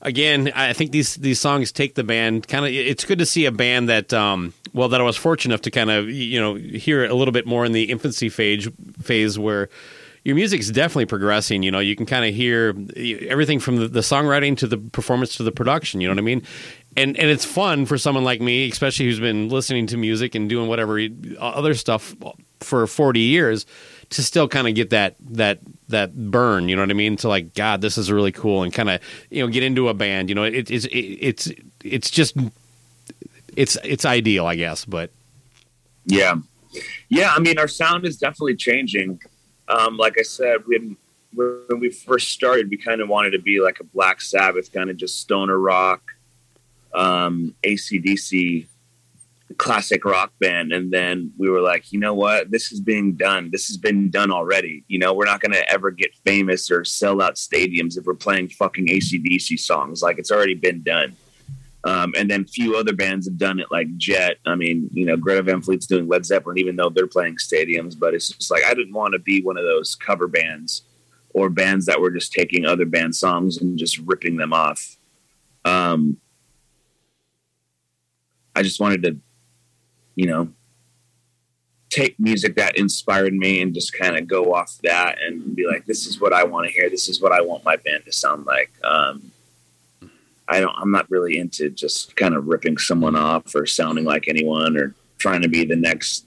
[0.05, 2.71] Again, I think these these songs take the band kind of.
[2.71, 5.71] It's good to see a band that, um, well, that I was fortunate enough to
[5.71, 8.69] kind of you know hear a little bit more in the infancy phase
[9.01, 9.67] phase where
[10.23, 11.63] your music's definitely progressing.
[11.63, 12.75] You know, you can kind of hear
[13.29, 16.01] everything from the, the songwriting to the performance to the production.
[16.01, 16.43] You know what I mean?
[16.95, 20.47] And and it's fun for someone like me, especially who's been listening to music and
[20.47, 20.99] doing whatever
[21.39, 22.15] other stuff
[22.59, 23.65] for forty years,
[24.11, 26.69] to still kind of get that that that burn.
[26.69, 27.15] You know what I mean?
[27.17, 29.93] To like, God, this is really cool, and kind of you know get into a
[29.93, 30.29] band.
[30.29, 31.51] You know, it, it's it, it's
[31.83, 32.35] it's just
[33.55, 34.85] it's it's ideal, I guess.
[34.85, 35.11] But
[36.05, 36.35] Yeah,
[37.09, 37.33] yeah.
[37.35, 39.19] I mean, our sound is definitely changing.
[39.67, 40.97] Um, like I said, when
[41.33, 44.89] when we first started, we kind of wanted to be like a Black Sabbath, kind
[44.89, 46.01] of just stoner rock,
[46.93, 48.67] um, ACDC,
[49.53, 50.73] classic rock band.
[50.73, 52.51] And then we were like, you know what?
[52.51, 53.51] This is being done.
[53.51, 54.84] This has been done already.
[54.88, 58.15] You know, we're not going to ever get famous or sell out stadiums if we're
[58.15, 60.01] playing fucking ACDC songs.
[60.01, 61.15] Like it's already been done.
[61.84, 64.38] Um, and then few other bands have done it, like Jet.
[64.47, 67.97] I mean, you know, Greta Van Fleet's doing Led Zeppelin, even though they're playing stadiums.
[67.97, 70.81] But it's just like I didn't want to be one of those cover bands
[71.36, 74.97] or bands that were just taking other band songs and just ripping them off.
[75.63, 76.17] Um,
[78.55, 79.17] I just wanted to,
[80.15, 80.49] you know,
[81.89, 85.86] take music that inspired me and just kind of go off that and be like,
[85.86, 86.89] this is what I want to hear.
[86.89, 88.71] This is what I want my band to sound like.
[88.84, 89.32] Um,
[90.47, 90.75] I don't.
[90.78, 94.93] I'm not really into just kind of ripping someone off or sounding like anyone or
[95.17, 96.25] trying to be the next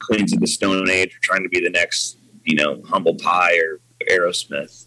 [0.00, 3.56] Queens of the Stone Age or trying to be the next, you know, Humble Pie
[3.58, 4.86] or Aerosmith.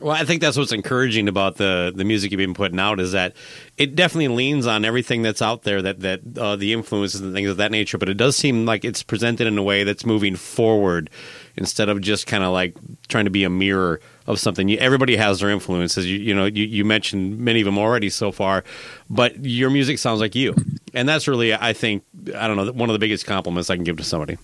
[0.00, 3.12] Well, I think that's what's encouraging about the the music you've been putting out is
[3.12, 3.34] that
[3.76, 7.48] it definitely leans on everything that's out there that that uh, the influences and things
[7.48, 7.96] of that nature.
[7.96, 11.10] But it does seem like it's presented in a way that's moving forward
[11.56, 12.76] instead of just kind of like
[13.08, 14.68] trying to be a mirror of something.
[14.68, 16.06] You, everybody has their influences.
[16.06, 18.64] You, you know, you, you mentioned many of them already so far,
[19.08, 20.56] but your music sounds like you,
[20.92, 22.02] and that's really, I think,
[22.34, 24.38] I don't know, one of the biggest compliments I can give to somebody.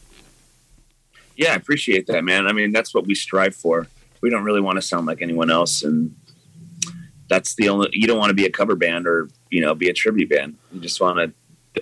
[1.36, 2.46] Yeah, I appreciate that, man.
[2.46, 3.88] I mean, that's what we strive for.
[4.20, 6.14] We don't really want to sound like anyone else, and
[7.28, 7.88] that's the only.
[7.92, 10.56] You don't want to be a cover band or you know be a tribute band.
[10.72, 11.33] You just want to.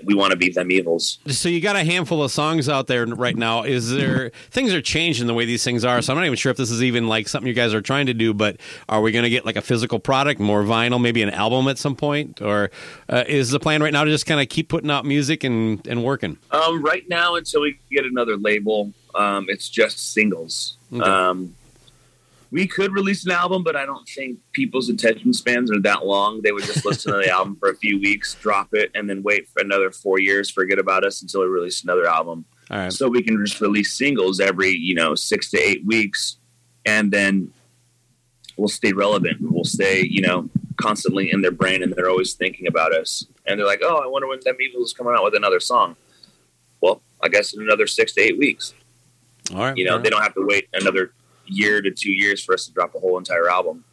[0.05, 1.18] We want to be them evils.
[1.29, 3.62] So you got a handful of songs out there right now.
[3.62, 6.03] Is there things are changing the way these things are?
[6.03, 8.05] So I'm not even sure if this is even like something you guys are trying
[8.05, 8.35] to do.
[8.35, 8.59] But
[8.90, 11.79] are we going to get like a physical product, more vinyl, maybe an album at
[11.79, 12.70] some point, or
[13.09, 15.85] uh, is the plan right now to just kind of keep putting out music and
[15.87, 16.37] and working?
[16.51, 20.77] Um, right now, until we get another label, um, it's just singles.
[20.92, 21.03] Okay.
[21.03, 21.55] Um,
[22.50, 26.40] we could release an album, but I don't think people's attention spans are that long.
[26.42, 29.22] They would just listen to the album for a few weeks, drop it, and then
[29.22, 32.44] wait for another four years, forget about us until we release another album.
[32.70, 32.92] All right.
[32.92, 36.37] So we can just release singles every, you know, six to eight weeks,
[36.87, 37.52] and then
[38.56, 39.38] we'll stay relevant.
[39.40, 43.26] We'll stay, you know, constantly in their brain, and they're always thinking about us.
[43.46, 45.96] And they're like, "Oh, I wonder when Them Evils is coming out with another song."
[46.80, 48.74] Well, I guess in another six to eight weeks.
[49.52, 49.76] All right.
[49.76, 50.04] You know, right.
[50.04, 51.12] they don't have to wait another
[51.48, 53.84] year to two years for us to drop a whole entire album.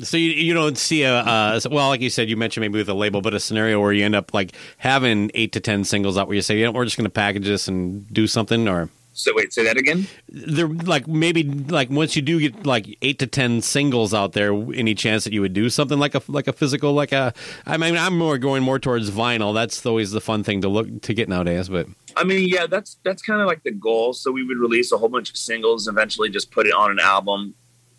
[0.00, 2.88] So you, you don't see a uh, well, like you said, you mentioned maybe with
[2.88, 6.18] a label, but a scenario where you end up like having eight to ten singles
[6.18, 8.66] out, where you say, you know, we're just going to package this and do something,
[8.66, 10.08] or So wait, say that again.
[10.28, 14.52] there like maybe like once you do get like eight to ten singles out there,
[14.74, 17.32] any chance that you would do something like a like a physical like a?
[17.64, 19.54] I mean, I'm more going more towards vinyl.
[19.54, 21.86] That's always the fun thing to look to get nowadays, but.
[22.16, 24.12] I mean, yeah, that's that's kind of like the goal.
[24.12, 27.00] So we would release a whole bunch of singles, eventually just put it on an
[27.00, 27.54] album,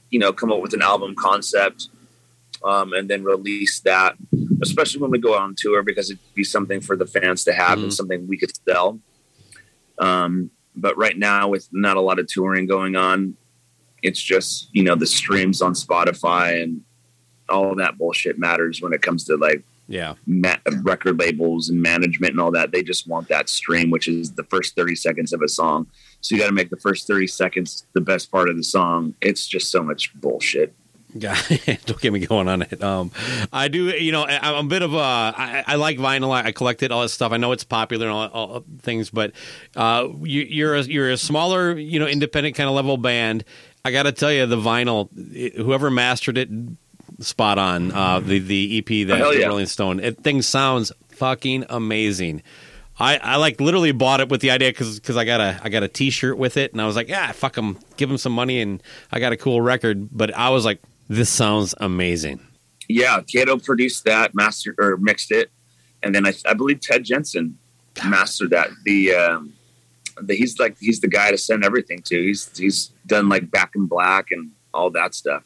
[0.09, 1.89] you know, come up with an album concept,
[2.63, 4.15] um, and then release that.
[4.61, 7.77] Especially when we go on tour, because it'd be something for the fans to have
[7.77, 7.83] Mhm.
[7.83, 8.99] and something we could sell.
[9.99, 13.35] Um, but right now, with not a lot of touring going on,
[14.01, 16.81] it's just you know the streams on Spotify and
[17.49, 22.31] all that bullshit matters when it comes to like Yeah, ma- record labels and management
[22.31, 22.71] and all that.
[22.71, 25.87] They just want that stream, which is the first 30 seconds of a song.
[26.21, 29.13] So you got to make the first 30 seconds the best part of the song.
[29.21, 30.73] It's just so much bullshit.
[31.17, 31.39] Yeah,
[31.85, 32.83] don't get me going on it.
[32.83, 33.09] Um,
[33.53, 34.97] I do, you know, I, I'm a bit of a.
[34.97, 36.31] I, I like vinyl.
[36.31, 37.31] I, I collect it, all that stuff.
[37.31, 39.31] I know it's popular and all, all things, but
[39.77, 43.45] uh, you, you're a, you're a smaller, you know, independent kind of level band.
[43.85, 46.49] I got to tell you, the vinyl, it, whoever mastered it,
[47.19, 47.91] spot on.
[47.91, 49.47] Uh, the the EP that yeah.
[49.47, 52.43] Rolling Stone, it thing sounds fucking amazing.
[52.97, 55.83] I, I like literally bought it with the idea because I got a I got
[55.83, 58.61] a T-shirt with it and I was like yeah fuck them give them some money
[58.61, 62.39] and I got a cool record but I was like this sounds amazing
[62.87, 65.49] Yeah, Kato produced that, mastered or mixed it,
[66.03, 67.57] and then I, I believe Ted Jensen
[68.05, 68.69] mastered that.
[68.83, 69.53] The, um,
[70.21, 72.21] the he's like he's the guy to send everything to.
[72.21, 75.43] He's he's done like Back in Black and all that stuff.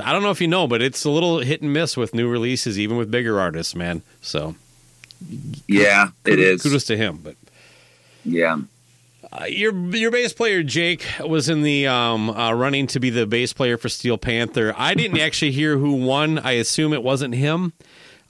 [0.00, 2.28] I don't know if you know but it's a little hit and miss with new
[2.28, 4.54] releases even with bigger artists man so
[5.68, 6.62] Yeah, it is.
[6.62, 7.36] kudos to him but
[8.24, 8.58] Yeah.
[9.32, 13.26] Uh, your your bass player Jake was in the um, uh, running to be the
[13.26, 14.74] bass player for Steel Panther.
[14.76, 16.38] I didn't actually hear who won.
[16.38, 17.72] I assume it wasn't him.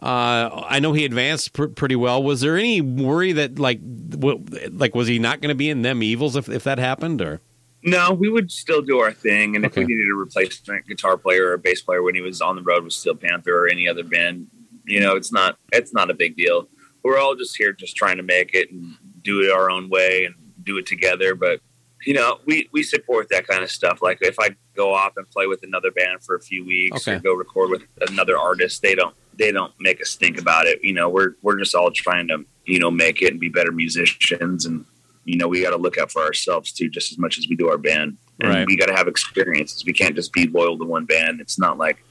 [0.01, 2.23] Uh, I know he advanced pr- pretty well.
[2.23, 5.83] Was there any worry that like w- like was he not going to be in
[5.83, 7.41] them evils if if that happened or?
[7.85, 9.93] No, we would still do our thing, and if we Okay.
[9.93, 12.85] needed a replacement guitar player or a bass player when he was on the road
[12.85, 14.47] with Steel Panther or any other band,
[14.87, 16.69] you know, it's not it's not a big deal.
[17.03, 20.25] We're all just here, just trying to make it and do it our own way
[20.27, 21.35] and do it together.
[21.35, 21.61] But
[22.07, 24.01] you know, we we support that kind of stuff.
[24.01, 27.19] Like if I go off and play with another band for a few weeks or
[27.21, 30.79] go record with another artist, they don't they don't make us think about it.
[30.85, 33.73] You know, we're we're just all trying to you know make it and be better
[33.73, 34.85] musicians and
[35.25, 37.57] you know, we got to look out for ourselves too, just as much as we
[37.57, 38.17] do our band.
[38.41, 38.67] And Right.
[38.67, 39.85] we got to have experiences.
[39.85, 41.41] We can't just be loyal to one band.
[41.41, 42.03] It's not like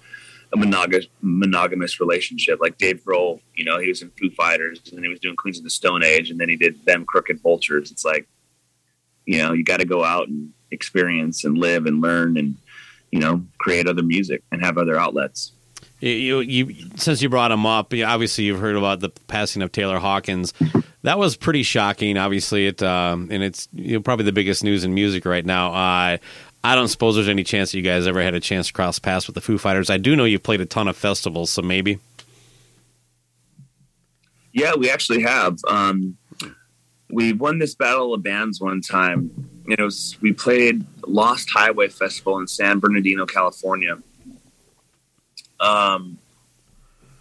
[0.53, 2.59] a monogamous monogamous relationship.
[2.61, 5.35] Like Dave Grohl, you know, he was in Foo Fighters and then he was doing
[5.35, 7.91] Queens of the Stone Age, and then he did them Crooked Vultures.
[7.91, 8.27] It's like,
[9.25, 12.55] you know, you got to go out and experience and live and learn and
[13.11, 15.51] you know create other music and have other outlets.
[15.99, 19.71] You, you, you since you brought him up, obviously you've heard about the passing of
[19.71, 20.53] Taylor Hawkins.
[21.03, 22.17] That was pretty shocking.
[22.17, 25.73] Obviously, it um, and it's you know, probably the biggest news in music right now.
[25.73, 26.17] Uh,
[26.63, 28.99] I don't suppose there's any chance that you guys ever had a chance to cross
[28.99, 29.89] paths with the Foo Fighters.
[29.89, 31.99] I do know you've played a ton of festivals, so maybe.
[34.53, 35.57] Yeah, we actually have.
[35.67, 36.17] Um,
[37.09, 39.31] we won this battle of bands one time.
[39.67, 39.89] You know,
[40.21, 43.97] we played Lost Highway Festival in San Bernardino, California.
[45.59, 46.17] Um,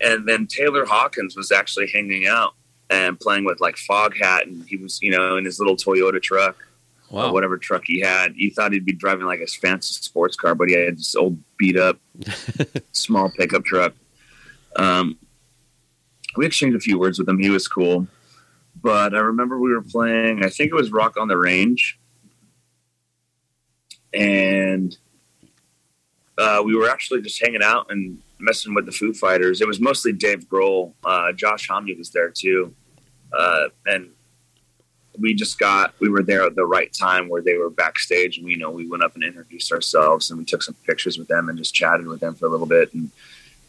[0.00, 2.54] and then Taylor Hawkins was actually hanging out
[2.90, 6.56] and playing with like Foghat, and he was you know in his little Toyota truck
[7.10, 8.34] or whatever truck he had.
[8.36, 11.38] You thought he'd be driving like a fancy sports car, but he had this old
[11.56, 11.98] beat up
[12.92, 13.94] small pickup truck.
[14.76, 15.18] Um,
[16.36, 17.38] we exchanged a few words with him.
[17.38, 18.06] He was cool.
[18.80, 21.98] But I remember we were playing, I think it was Rock on the Range.
[24.14, 24.96] And
[26.38, 29.60] uh, we were actually just hanging out and messing with the Foo Fighters.
[29.60, 30.92] It was mostly Dave Grohl.
[31.04, 32.74] Uh, Josh Homme was there too.
[33.36, 34.10] Uh, and
[35.18, 38.36] we just got, we were there at the right time where they were backstage.
[38.36, 41.18] And we, you know, we went up and introduced ourselves and we took some pictures
[41.18, 42.92] with them and just chatted with them for a little bit.
[42.94, 43.10] And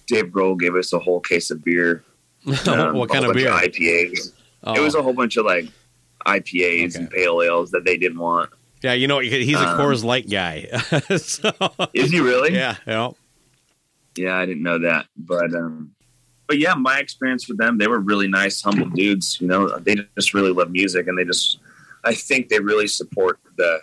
[0.08, 2.04] Dave Grohl gave us a whole case of beer.
[2.68, 3.52] um, what kind of bunch beer?
[3.52, 4.34] IPAs.
[4.64, 4.74] Oh.
[4.76, 5.66] It was a whole bunch of like
[6.26, 7.00] IPAs Okay.
[7.00, 8.50] and pale ales that they didn't want.
[8.84, 10.66] yeah, you know he's a um, Coors Light guy.
[11.18, 11.52] so,
[11.94, 12.54] Is he really?
[12.54, 13.16] yeah, you know.
[14.16, 15.08] Yeah, I didn't know that.
[15.18, 15.92] But um
[16.48, 19.40] but yeah, my experience with them, they were really nice, humble dudes.
[19.40, 21.60] You know, they just really love music and they just
[22.04, 23.82] I think they really support the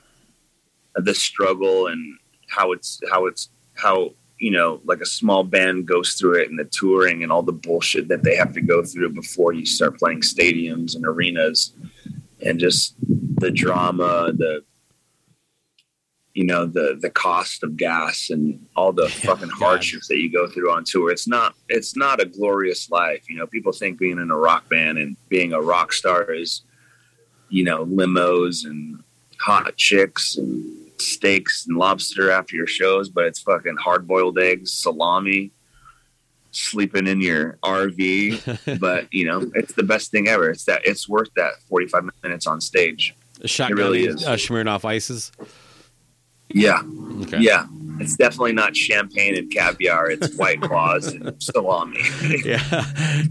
[0.95, 6.15] the struggle and how it's how it's how you know like a small band goes
[6.15, 9.11] through it and the touring and all the bullshit that they have to go through
[9.11, 11.73] before you start playing stadiums and arenas
[12.45, 12.95] and just
[13.37, 14.63] the drama the
[16.39, 20.47] you know the the cost of gas and all the fucking hardships that you go
[20.47, 21.11] through on tour.
[21.11, 23.29] It's not it's not a glorious life.
[23.29, 26.63] You know people think being in a rock band and being a rock star is
[27.49, 29.03] you know limos and
[29.41, 34.73] hot chicks and steaks and lobster after your shows but it's fucking hard boiled eggs
[34.73, 35.53] salami
[36.51, 40.51] sleeping in your rv but you know it's the best thing ever.
[40.51, 43.15] It's that it's worth that 45 minutes on stage.
[43.45, 44.25] Shotgun really is.
[44.25, 45.33] uh, Smirnoff ices.
[46.51, 46.83] Yeah
[47.23, 47.41] Okay.
[47.41, 47.67] Yeah,
[47.99, 50.09] it's definitely not champagne and caviar.
[50.09, 52.01] It's white claws and salami.
[52.45, 52.85] yeah,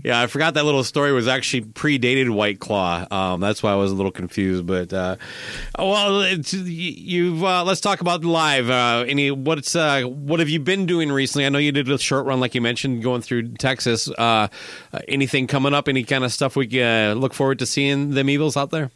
[0.03, 0.21] yeah.
[0.21, 3.07] I forgot that little story was actually predated White Claw.
[3.09, 4.65] Um, that's why I was a little confused.
[4.65, 5.15] But uh,
[5.79, 8.69] well, it's, you've uh, let's talk about live.
[8.69, 11.45] Uh, any what's uh, what have you been doing recently?
[11.45, 14.09] I know you did a short run, like you mentioned, going through Texas.
[14.09, 14.47] Uh,
[14.91, 15.87] uh, anything coming up?
[15.87, 18.91] Any kind of stuff we uh, look forward to seeing them evils out there?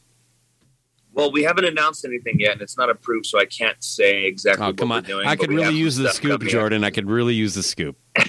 [1.14, 4.64] Well, we haven't announced anything yet, and it's not approved, so I can't say exactly
[4.64, 5.04] Oh, what come we're on!
[5.04, 5.28] doing.
[5.28, 6.42] I could really use the scoop.
[6.44, 6.84] Jordan.
[6.84, 7.98] I could really use the scoop.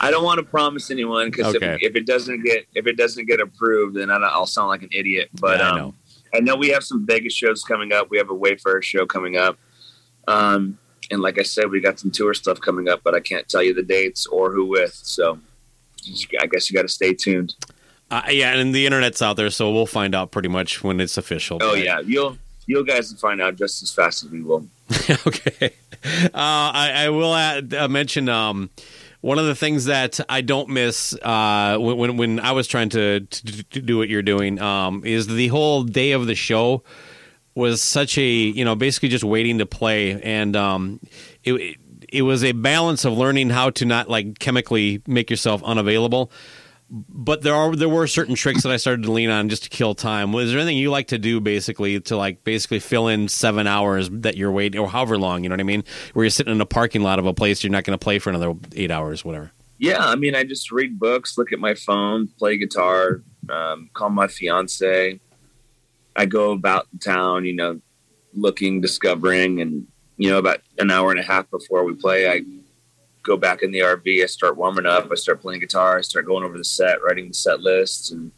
[0.00, 1.74] I don't want to promise anyone because Okay.
[1.74, 4.82] if, if it doesn't get if it doesn't get approved, then I, I'll sound like
[4.82, 5.28] an idiot.
[5.40, 5.94] But Yeah, I um, know.
[6.34, 8.10] I know we have some Vegas shows coming up.
[8.10, 9.58] We have a Wayfarer show coming up.
[10.28, 10.78] Um,
[11.10, 13.62] and like I said, we got some tour stuff coming up, but I can't tell
[13.62, 14.92] you the dates or who with.
[14.94, 15.38] So
[16.40, 17.54] I guess you got to stay tuned.
[18.10, 21.18] Uh, yeah, and the internet's out there, so we'll find out pretty much when it's
[21.18, 21.58] official.
[21.60, 24.66] Oh but- yeah, you'll you guys will find out just as fast as we will.
[25.26, 25.72] okay.
[26.04, 28.70] Uh, I, I will add, uh, mention um,
[29.20, 32.90] one of the things that I don't miss uh, when, when when I was trying
[32.90, 36.82] to, to, to do what you're doing um, is the whole day of the show
[37.54, 41.00] was such a you know basically just waiting to play and um,
[41.42, 41.76] it, it
[42.10, 46.30] it was a balance of learning how to not like chemically make yourself unavailable
[46.90, 49.68] but there are there were certain tricks that I started to lean on just to
[49.68, 50.32] kill time.
[50.32, 54.08] Was there anything you like to do basically to like basically fill in seven hours
[54.10, 55.42] that you're waiting or however long?
[55.42, 55.84] You know what I mean?
[56.14, 58.18] Where you're sitting in a parking lot of a place you're not going to play
[58.18, 59.52] for another eight hours, whatever.
[59.78, 64.10] Yeah, I mean, I just read books, look at my phone, play guitar, um, call
[64.10, 65.20] my fiance.
[66.16, 67.80] I go about town, you know,
[68.34, 69.86] looking, discovering, and
[70.16, 72.42] you know, about an hour and a half before we play, I
[73.28, 74.22] go back in the RV.
[74.22, 75.08] I start warming up.
[75.12, 75.98] I start playing guitar.
[75.98, 78.32] I start going over the set, writing the set lists, and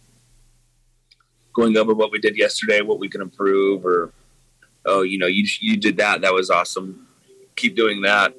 [1.54, 4.12] going over what we did yesterday, what we can improve, or
[4.84, 6.20] oh, you know, you you did that.
[6.20, 7.06] That was awesome.
[7.56, 8.34] Keep doing that.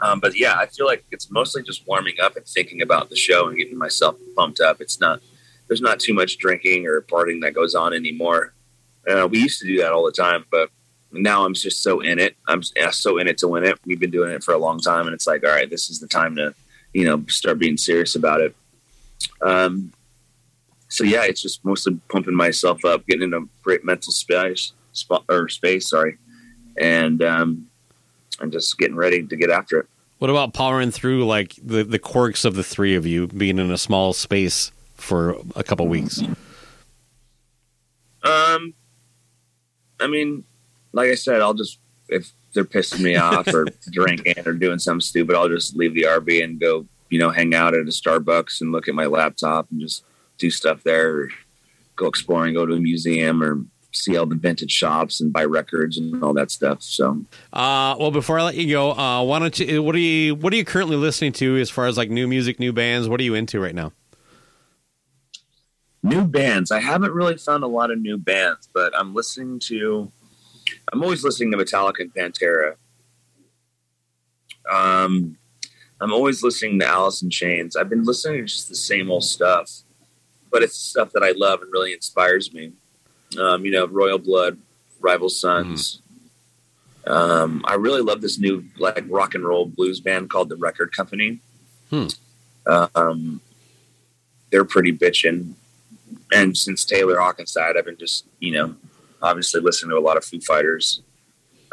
[0.00, 3.16] Um, but yeah, I feel like it's mostly just warming up and thinking about the
[3.16, 4.80] show and getting myself pumped up.
[4.80, 5.20] It's not
[5.66, 8.54] there's not too much drinking or partying that goes on anymore.
[9.08, 10.70] Uh, we used to do that all the time, but
[11.12, 12.36] now I'm just so in it.
[12.46, 13.78] I'm so in it to win it.
[13.86, 16.00] We've been doing it for a long time, and it's like, all right, this is
[16.00, 16.54] the time to,
[16.92, 18.54] you know, start being serious about it.
[19.40, 19.92] Um,
[20.88, 25.24] so yeah, it's just mostly pumping myself up, getting in a great mental space, spot
[25.28, 26.18] or space, sorry,
[26.78, 27.68] and um,
[28.40, 29.86] I'm just getting ready to get after it.
[30.18, 33.70] What about powering through like the the quirks of the three of you being in
[33.70, 36.20] a small space for a couple weeks?
[38.22, 38.74] Um,
[40.00, 40.44] I mean,
[40.92, 41.78] like I said, I'll just
[42.08, 46.02] if they're pissing me off or drinking or doing something stupid, I'll just leave the
[46.04, 49.70] RV and go, you know, hang out at a Starbucks and look at my laptop
[49.70, 50.04] and just
[50.38, 51.10] do stuff there.
[51.10, 51.28] Or
[51.96, 53.60] go exploring, go to a museum, or
[53.92, 56.82] see all the vintage shops and buy records and all that stuff.
[56.82, 59.82] So, Uh, well, before I let you go, uh, why don't you?
[59.82, 60.34] What are you?
[60.34, 63.08] What are you currently listening to as far as like new music, new bands?
[63.08, 63.92] What are you into right now?
[66.04, 66.70] new bands.
[66.70, 70.10] I haven't really found a lot of new bands, but I'm listening to.
[70.92, 72.74] I'm always listening to Metallica and Pantera.
[74.70, 75.36] Um,
[76.00, 77.76] I'm always listening to Alice in Chains.
[77.76, 79.70] I've been listening to just the same old stuff,
[80.50, 82.72] but it's stuff that I love and really inspires me.
[83.38, 84.58] Um, you know, Royal Blood,
[85.00, 86.00] Rival Sons.
[87.06, 90.94] Um, I really love this new like rock and roll blues band called the Record
[90.94, 91.40] Company.
[91.90, 92.06] Hmm.
[92.66, 93.40] Um,
[94.50, 95.54] they're pretty bitchin'.
[96.32, 98.74] And since Taylor Hawkins died, I've been just you know
[99.22, 101.02] obviously listening to a lot of Foo Fighters.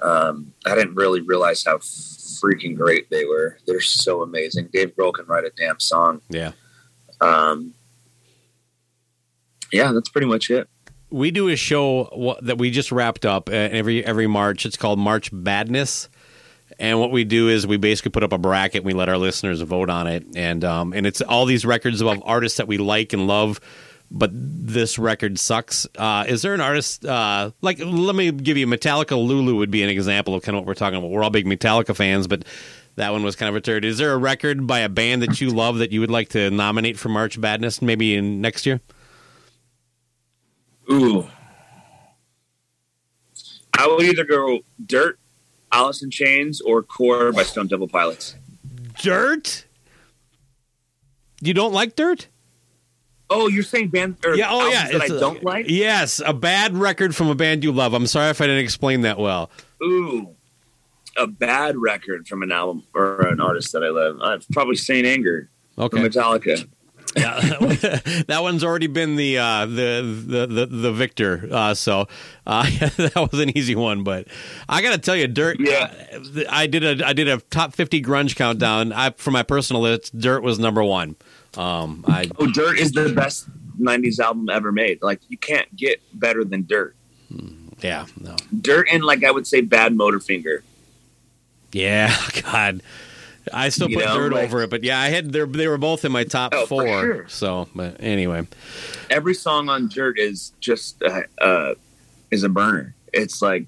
[0.01, 3.57] Um, I didn't really realize how freaking great they were.
[3.65, 4.69] They're so amazing.
[4.73, 6.21] Dave Grohl can write a damn song.
[6.29, 6.51] Yeah.
[7.21, 7.73] Um,
[9.71, 10.67] yeah, that's pretty much it.
[11.09, 14.65] we do a show that we just wrapped up uh, every every March.
[14.65, 16.09] It's called March Badness,
[16.77, 18.79] and what we do is we basically put up a bracket.
[18.79, 22.01] and We let our listeners vote on it, and um, and it's all these records
[22.01, 23.59] of artists that we like and love.
[24.11, 25.87] But this record sucks.
[25.97, 27.79] Uh, is there an artist uh, like?
[27.79, 29.11] Let me give you Metallica.
[29.11, 31.09] Lulu would be an example of kind of what we're talking about.
[31.09, 32.45] We're all big Metallica fans, but
[32.95, 33.83] that one was kind of a turd.
[33.83, 36.49] Is there a record by a band that you love that you would like to
[36.49, 38.79] nominate for March Badness, maybe in next year?
[40.91, 41.27] Ooh.
[43.77, 45.19] I would either go Dirt,
[45.71, 48.35] Alice in Chains, or Core by Stone Temple Pilots.
[49.01, 49.65] Dirt.
[51.41, 52.27] You don't like Dirt?
[53.29, 54.47] Oh, you're saying band or Yeah.
[54.51, 54.87] Oh, yeah.
[54.91, 55.65] that I a- don't like?
[55.69, 57.93] Yes, a bad record from a band you love.
[57.93, 59.49] I'm sorry if I didn't explain that well.
[59.83, 60.29] Ooh.
[61.17, 64.17] A bad record from an album or an artist that I love.
[64.21, 65.97] Uh, probably Saint Anger Okay.
[65.97, 66.67] from Metallica.
[67.17, 67.39] Yeah,
[68.27, 71.47] that one's already been the uh, the, the the the victor.
[71.49, 72.09] Uh, so
[72.45, 72.63] uh,
[72.97, 74.27] that was an easy one, but
[74.67, 75.55] I got to tell you, Dirt.
[75.61, 75.93] Yeah.
[76.13, 78.91] uh, I did a I did a top fifty grunge countdown.
[78.91, 81.15] I for my personal list, Dirt was number one.
[81.57, 83.47] Um, I Oh, Dirt is the best
[83.79, 85.01] 90s album ever made.
[85.01, 86.95] Like, you can't get better than Dirt.
[87.81, 90.61] yeah no Dirt and, like, I would say Bad Motorfinger.
[91.71, 92.81] yeah God.
[93.53, 95.67] I still You put know, dirt like- over it, but yeah, I had they they
[95.67, 96.83] were both in my top Oh, four.
[96.87, 97.27] sure.
[97.27, 98.47] So, but anyway,
[99.11, 101.75] every song on Dirt is just uh, uh,
[102.31, 102.95] is a burner.
[103.13, 103.67] It's like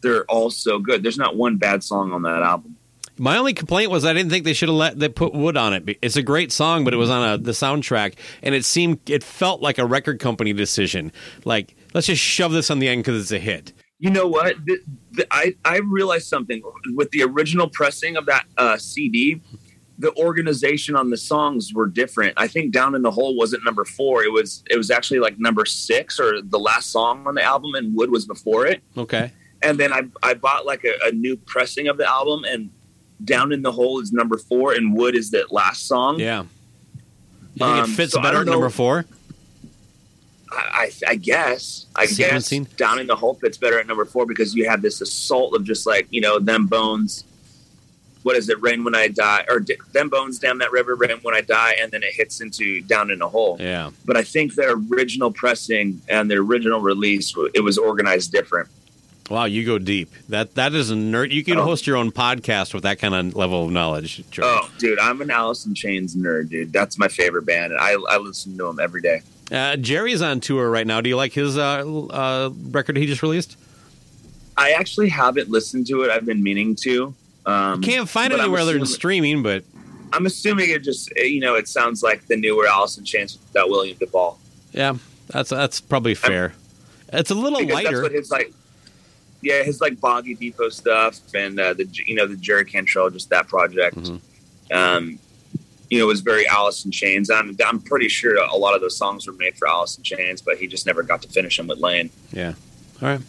[0.00, 1.02] they're all so good.
[1.02, 2.76] There's not one bad song on that album.
[3.16, 5.72] My only complaint was I didn't think they should have let they put wood on
[5.72, 5.98] it.
[6.02, 9.22] It's a great song, but it was on a, the soundtrack, and it seemed it
[9.22, 11.12] felt like a record company decision.
[11.44, 13.72] Like let's just shove this on the end because it's a hit.
[13.98, 14.56] You know what?
[14.66, 14.78] The,
[15.12, 16.62] the, I I realized something
[16.94, 19.40] with the original pressing of that uh, CD.
[19.96, 22.34] The organization on the songs were different.
[22.36, 24.24] I think "Down in the Hole" wasn't number four.
[24.24, 27.76] It was it was actually like number six or the last song on the album,
[27.76, 28.82] and "Wood" was before it.
[28.96, 29.30] Okay,
[29.62, 32.70] and then I I bought like a, a new pressing of the album, and
[33.22, 36.18] "Down in the Hole" is number four, and "Wood" is that last song.
[36.20, 36.44] yeah.
[37.56, 39.04] You think Um, it fits so better at number four?
[40.50, 42.64] I, I, I guess I Sequencing?
[42.64, 45.54] guess "Down in the Hole" fits better at number four because you have this assault
[45.54, 47.24] of just like you know them bones,
[48.24, 48.60] what is it?
[48.62, 50.94] Rain when I die, or them bones down that river.
[50.96, 53.56] Rain when I die, and then it hits into down in a hole.
[53.60, 53.90] Yeah.
[54.04, 58.68] But I think their original pressing and their original release, it was organized different.
[59.30, 60.10] Wow, you go deep.
[60.28, 61.30] That that is a nerd.
[61.30, 61.64] You can Oh.
[61.64, 64.22] host your own podcast with that kind of level of knowledge.
[64.30, 64.46] George.
[64.46, 66.72] Oh, dude, I'm an Alice in Chains nerd, dude.
[66.72, 69.22] That's my favorite band, and I I listen to them every day.
[69.50, 71.00] Uh, Jerry's on tour right now.
[71.00, 73.56] Do you like his uh, uh, record he just released?
[74.56, 76.10] I actually haven't listened to it.
[76.10, 77.14] I've been meaning to.
[77.46, 79.64] Um, Can't find it I'm anywhere other than streaming, but
[80.12, 83.68] I'm assuming it just you know it sounds like the newer Alice in Chains without
[83.70, 84.36] William DuVall.
[84.72, 84.94] yeah,
[85.28, 86.54] that's that's probably fair.
[87.12, 87.90] It's a little lighter.
[87.90, 88.52] that's what his like.
[89.44, 93.30] Yeah, his like Boggy Depot stuff and uh, the you know the Jerry Cantrell, just
[93.30, 93.96] that project.
[93.96, 94.20] Mhm.
[94.72, 95.18] Um,
[95.90, 97.30] you know, it was very Alice in Chains.
[97.30, 100.42] I'm I'm pretty sure a lot of those songs were made for Alice in Chains,
[100.42, 102.10] but he just never got to finish them with Lane.
[102.32, 102.54] Yeah.
[103.02, 103.20] All right.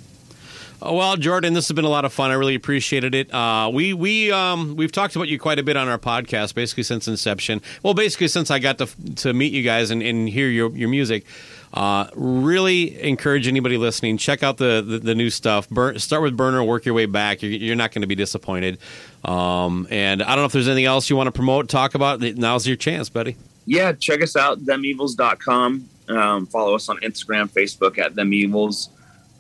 [0.82, 2.32] Oh, well, Jordan, this has been a lot of fun.
[2.32, 3.34] I really appreciated it.
[3.34, 6.84] Uh, we we um, we've talked about you quite a bit on our podcast, basically
[6.84, 7.61] since inception.
[7.82, 10.89] Well, basically since I got to to meet you guys and, and hear your your
[10.89, 11.26] music.
[11.76, 14.17] Uh, really encourage anybody listening.
[14.17, 15.69] Check out the the, the new stuff.
[15.69, 17.41] Burn, start with Burner, work your way back.
[17.41, 18.80] You're, you're not going to be disappointed.
[19.26, 22.21] Um, and I don't know if there's anything else you want to promote, talk about.
[22.21, 23.36] Now's your chance, buddy.
[23.65, 25.89] Yeah, check us out, themevils.com.
[26.07, 28.89] Um, follow us on Instagram, Facebook at themevils.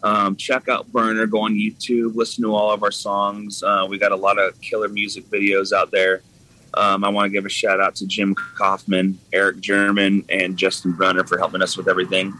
[0.03, 3.63] Um, check out Burner, go on YouTube, listen to all of our songs.
[3.63, 6.21] Uh, we got a lot of killer music videos out there.
[6.75, 10.91] Um, I want to give a shout out to Jim Kaufman, Eric German, and Justin
[10.91, 12.33] Brunner for helping us with everything.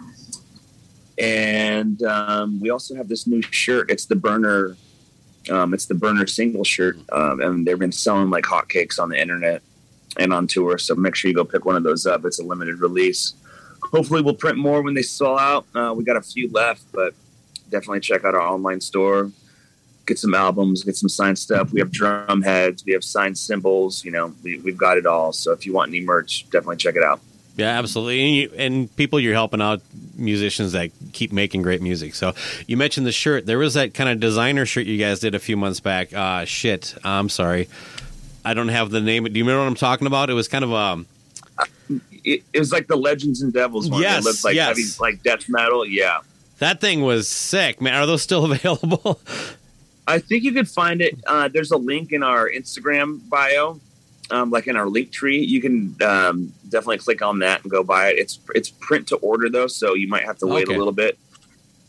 [1.18, 3.90] And um, we also have this new shirt.
[3.90, 4.76] It's the Burner,
[5.50, 9.20] um, it's the Burner single shirt, um, and they've been selling like hotcakes on the
[9.20, 9.62] internet
[10.18, 10.78] and on tour.
[10.78, 12.26] So make sure you go pick one of those up.
[12.26, 13.36] It's a limited release.
[13.92, 15.66] Hopefully, we'll print more when they sell out.
[15.74, 17.14] Uh, we got a few left, but
[17.70, 19.32] definitely check out our online store.
[20.06, 21.72] Get some albums, get some signed stuff.
[21.72, 24.06] We have drum heads, we have signed cymbals.
[24.06, 25.34] You know, we, we've got it all.
[25.34, 27.20] So if you want any merch, definitely check it out.
[27.58, 28.22] Yeah, absolutely.
[28.22, 29.82] And, you, and people you're helping out
[30.16, 32.14] musicians that keep making great music.
[32.14, 32.34] So
[32.68, 33.45] you mentioned the shirt.
[33.45, 36.14] There was that kind of designer shirt you guys did a few months back.
[36.14, 37.70] Uh, shit, I'm sorry.
[38.43, 39.24] I don't have the name.
[39.24, 40.30] Do you remember what I'm talking about?
[40.30, 41.08] It was kind of um
[42.24, 44.01] It, it was like the Legends and Devils one.
[44.01, 44.68] Yes, it looked like yes.
[44.68, 45.86] heavy, like death metal.
[45.86, 46.20] Yeah,
[46.60, 47.95] that thing was sick, man.
[47.95, 49.20] Are those still available?
[50.08, 51.16] I think you could find it.
[51.26, 53.80] Uh, there's a link in our Instagram bio,
[54.32, 55.39] um, like in our link tree.
[55.43, 58.20] You can um, definitely click on that and go buy it.
[58.20, 60.76] It's it's print to order though, so you might have to wait Okay.
[60.76, 61.18] a little bit.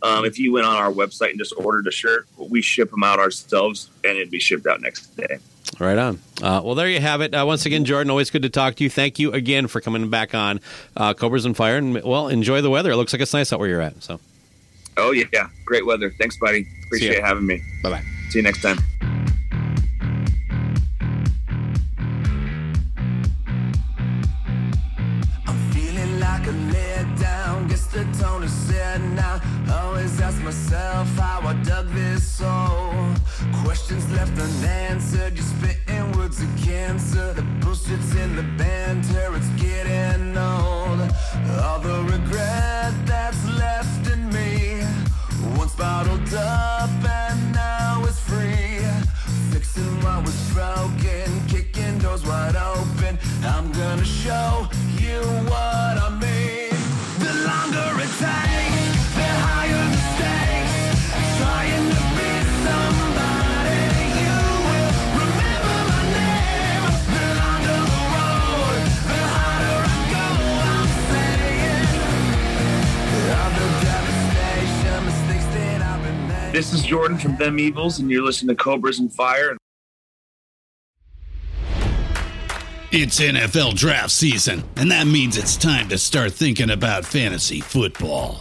[0.02, 3.02] Um, if you went on our website and just ordered a shirt, we ship them
[3.02, 5.38] out ourselves, and it'd be shipped out next day.
[5.80, 6.20] right on.
[6.42, 7.34] Uh, well, there you have it.
[7.34, 8.90] Uh, once again, Jordan, always good to talk to you.
[8.90, 10.60] Thank you again for coming back on
[10.96, 11.76] uh, Cobras and Fire.
[11.78, 12.90] And well, enjoy the weather.
[12.92, 14.02] It looks like it's nice out where you're at.
[14.02, 14.20] So,
[14.98, 16.10] Oh yeah, great weather.
[16.10, 16.66] Thanks, buddy.
[16.84, 17.62] Appreciate having me.
[17.82, 18.02] bye bye.
[18.30, 18.78] See you next time.
[25.46, 27.68] I'm feeling like a let down.
[27.68, 29.40] Guess the tone is set now.
[29.70, 33.14] Always ask myself how I dug this hole.
[33.64, 35.34] Questions left unanswered.
[35.36, 37.34] You're spitting words of cancer.
[37.34, 39.36] The bullshit's in the banter.
[39.36, 41.00] It's getting old.
[41.62, 44.85] All the regret that's left in me.
[45.56, 48.80] Once bottled up and now it's free.
[49.50, 53.18] Fixing what was broken, kicking doors wide open.
[53.42, 56.76] I'm gonna show you what I mean.
[57.24, 58.55] The longer it takes,
[76.56, 79.58] This is Jordan from Them Evils, and you're listening to Cobras and Fire.
[82.90, 88.40] It's NFL draft season, and that means it's time to start thinking about fantasy football.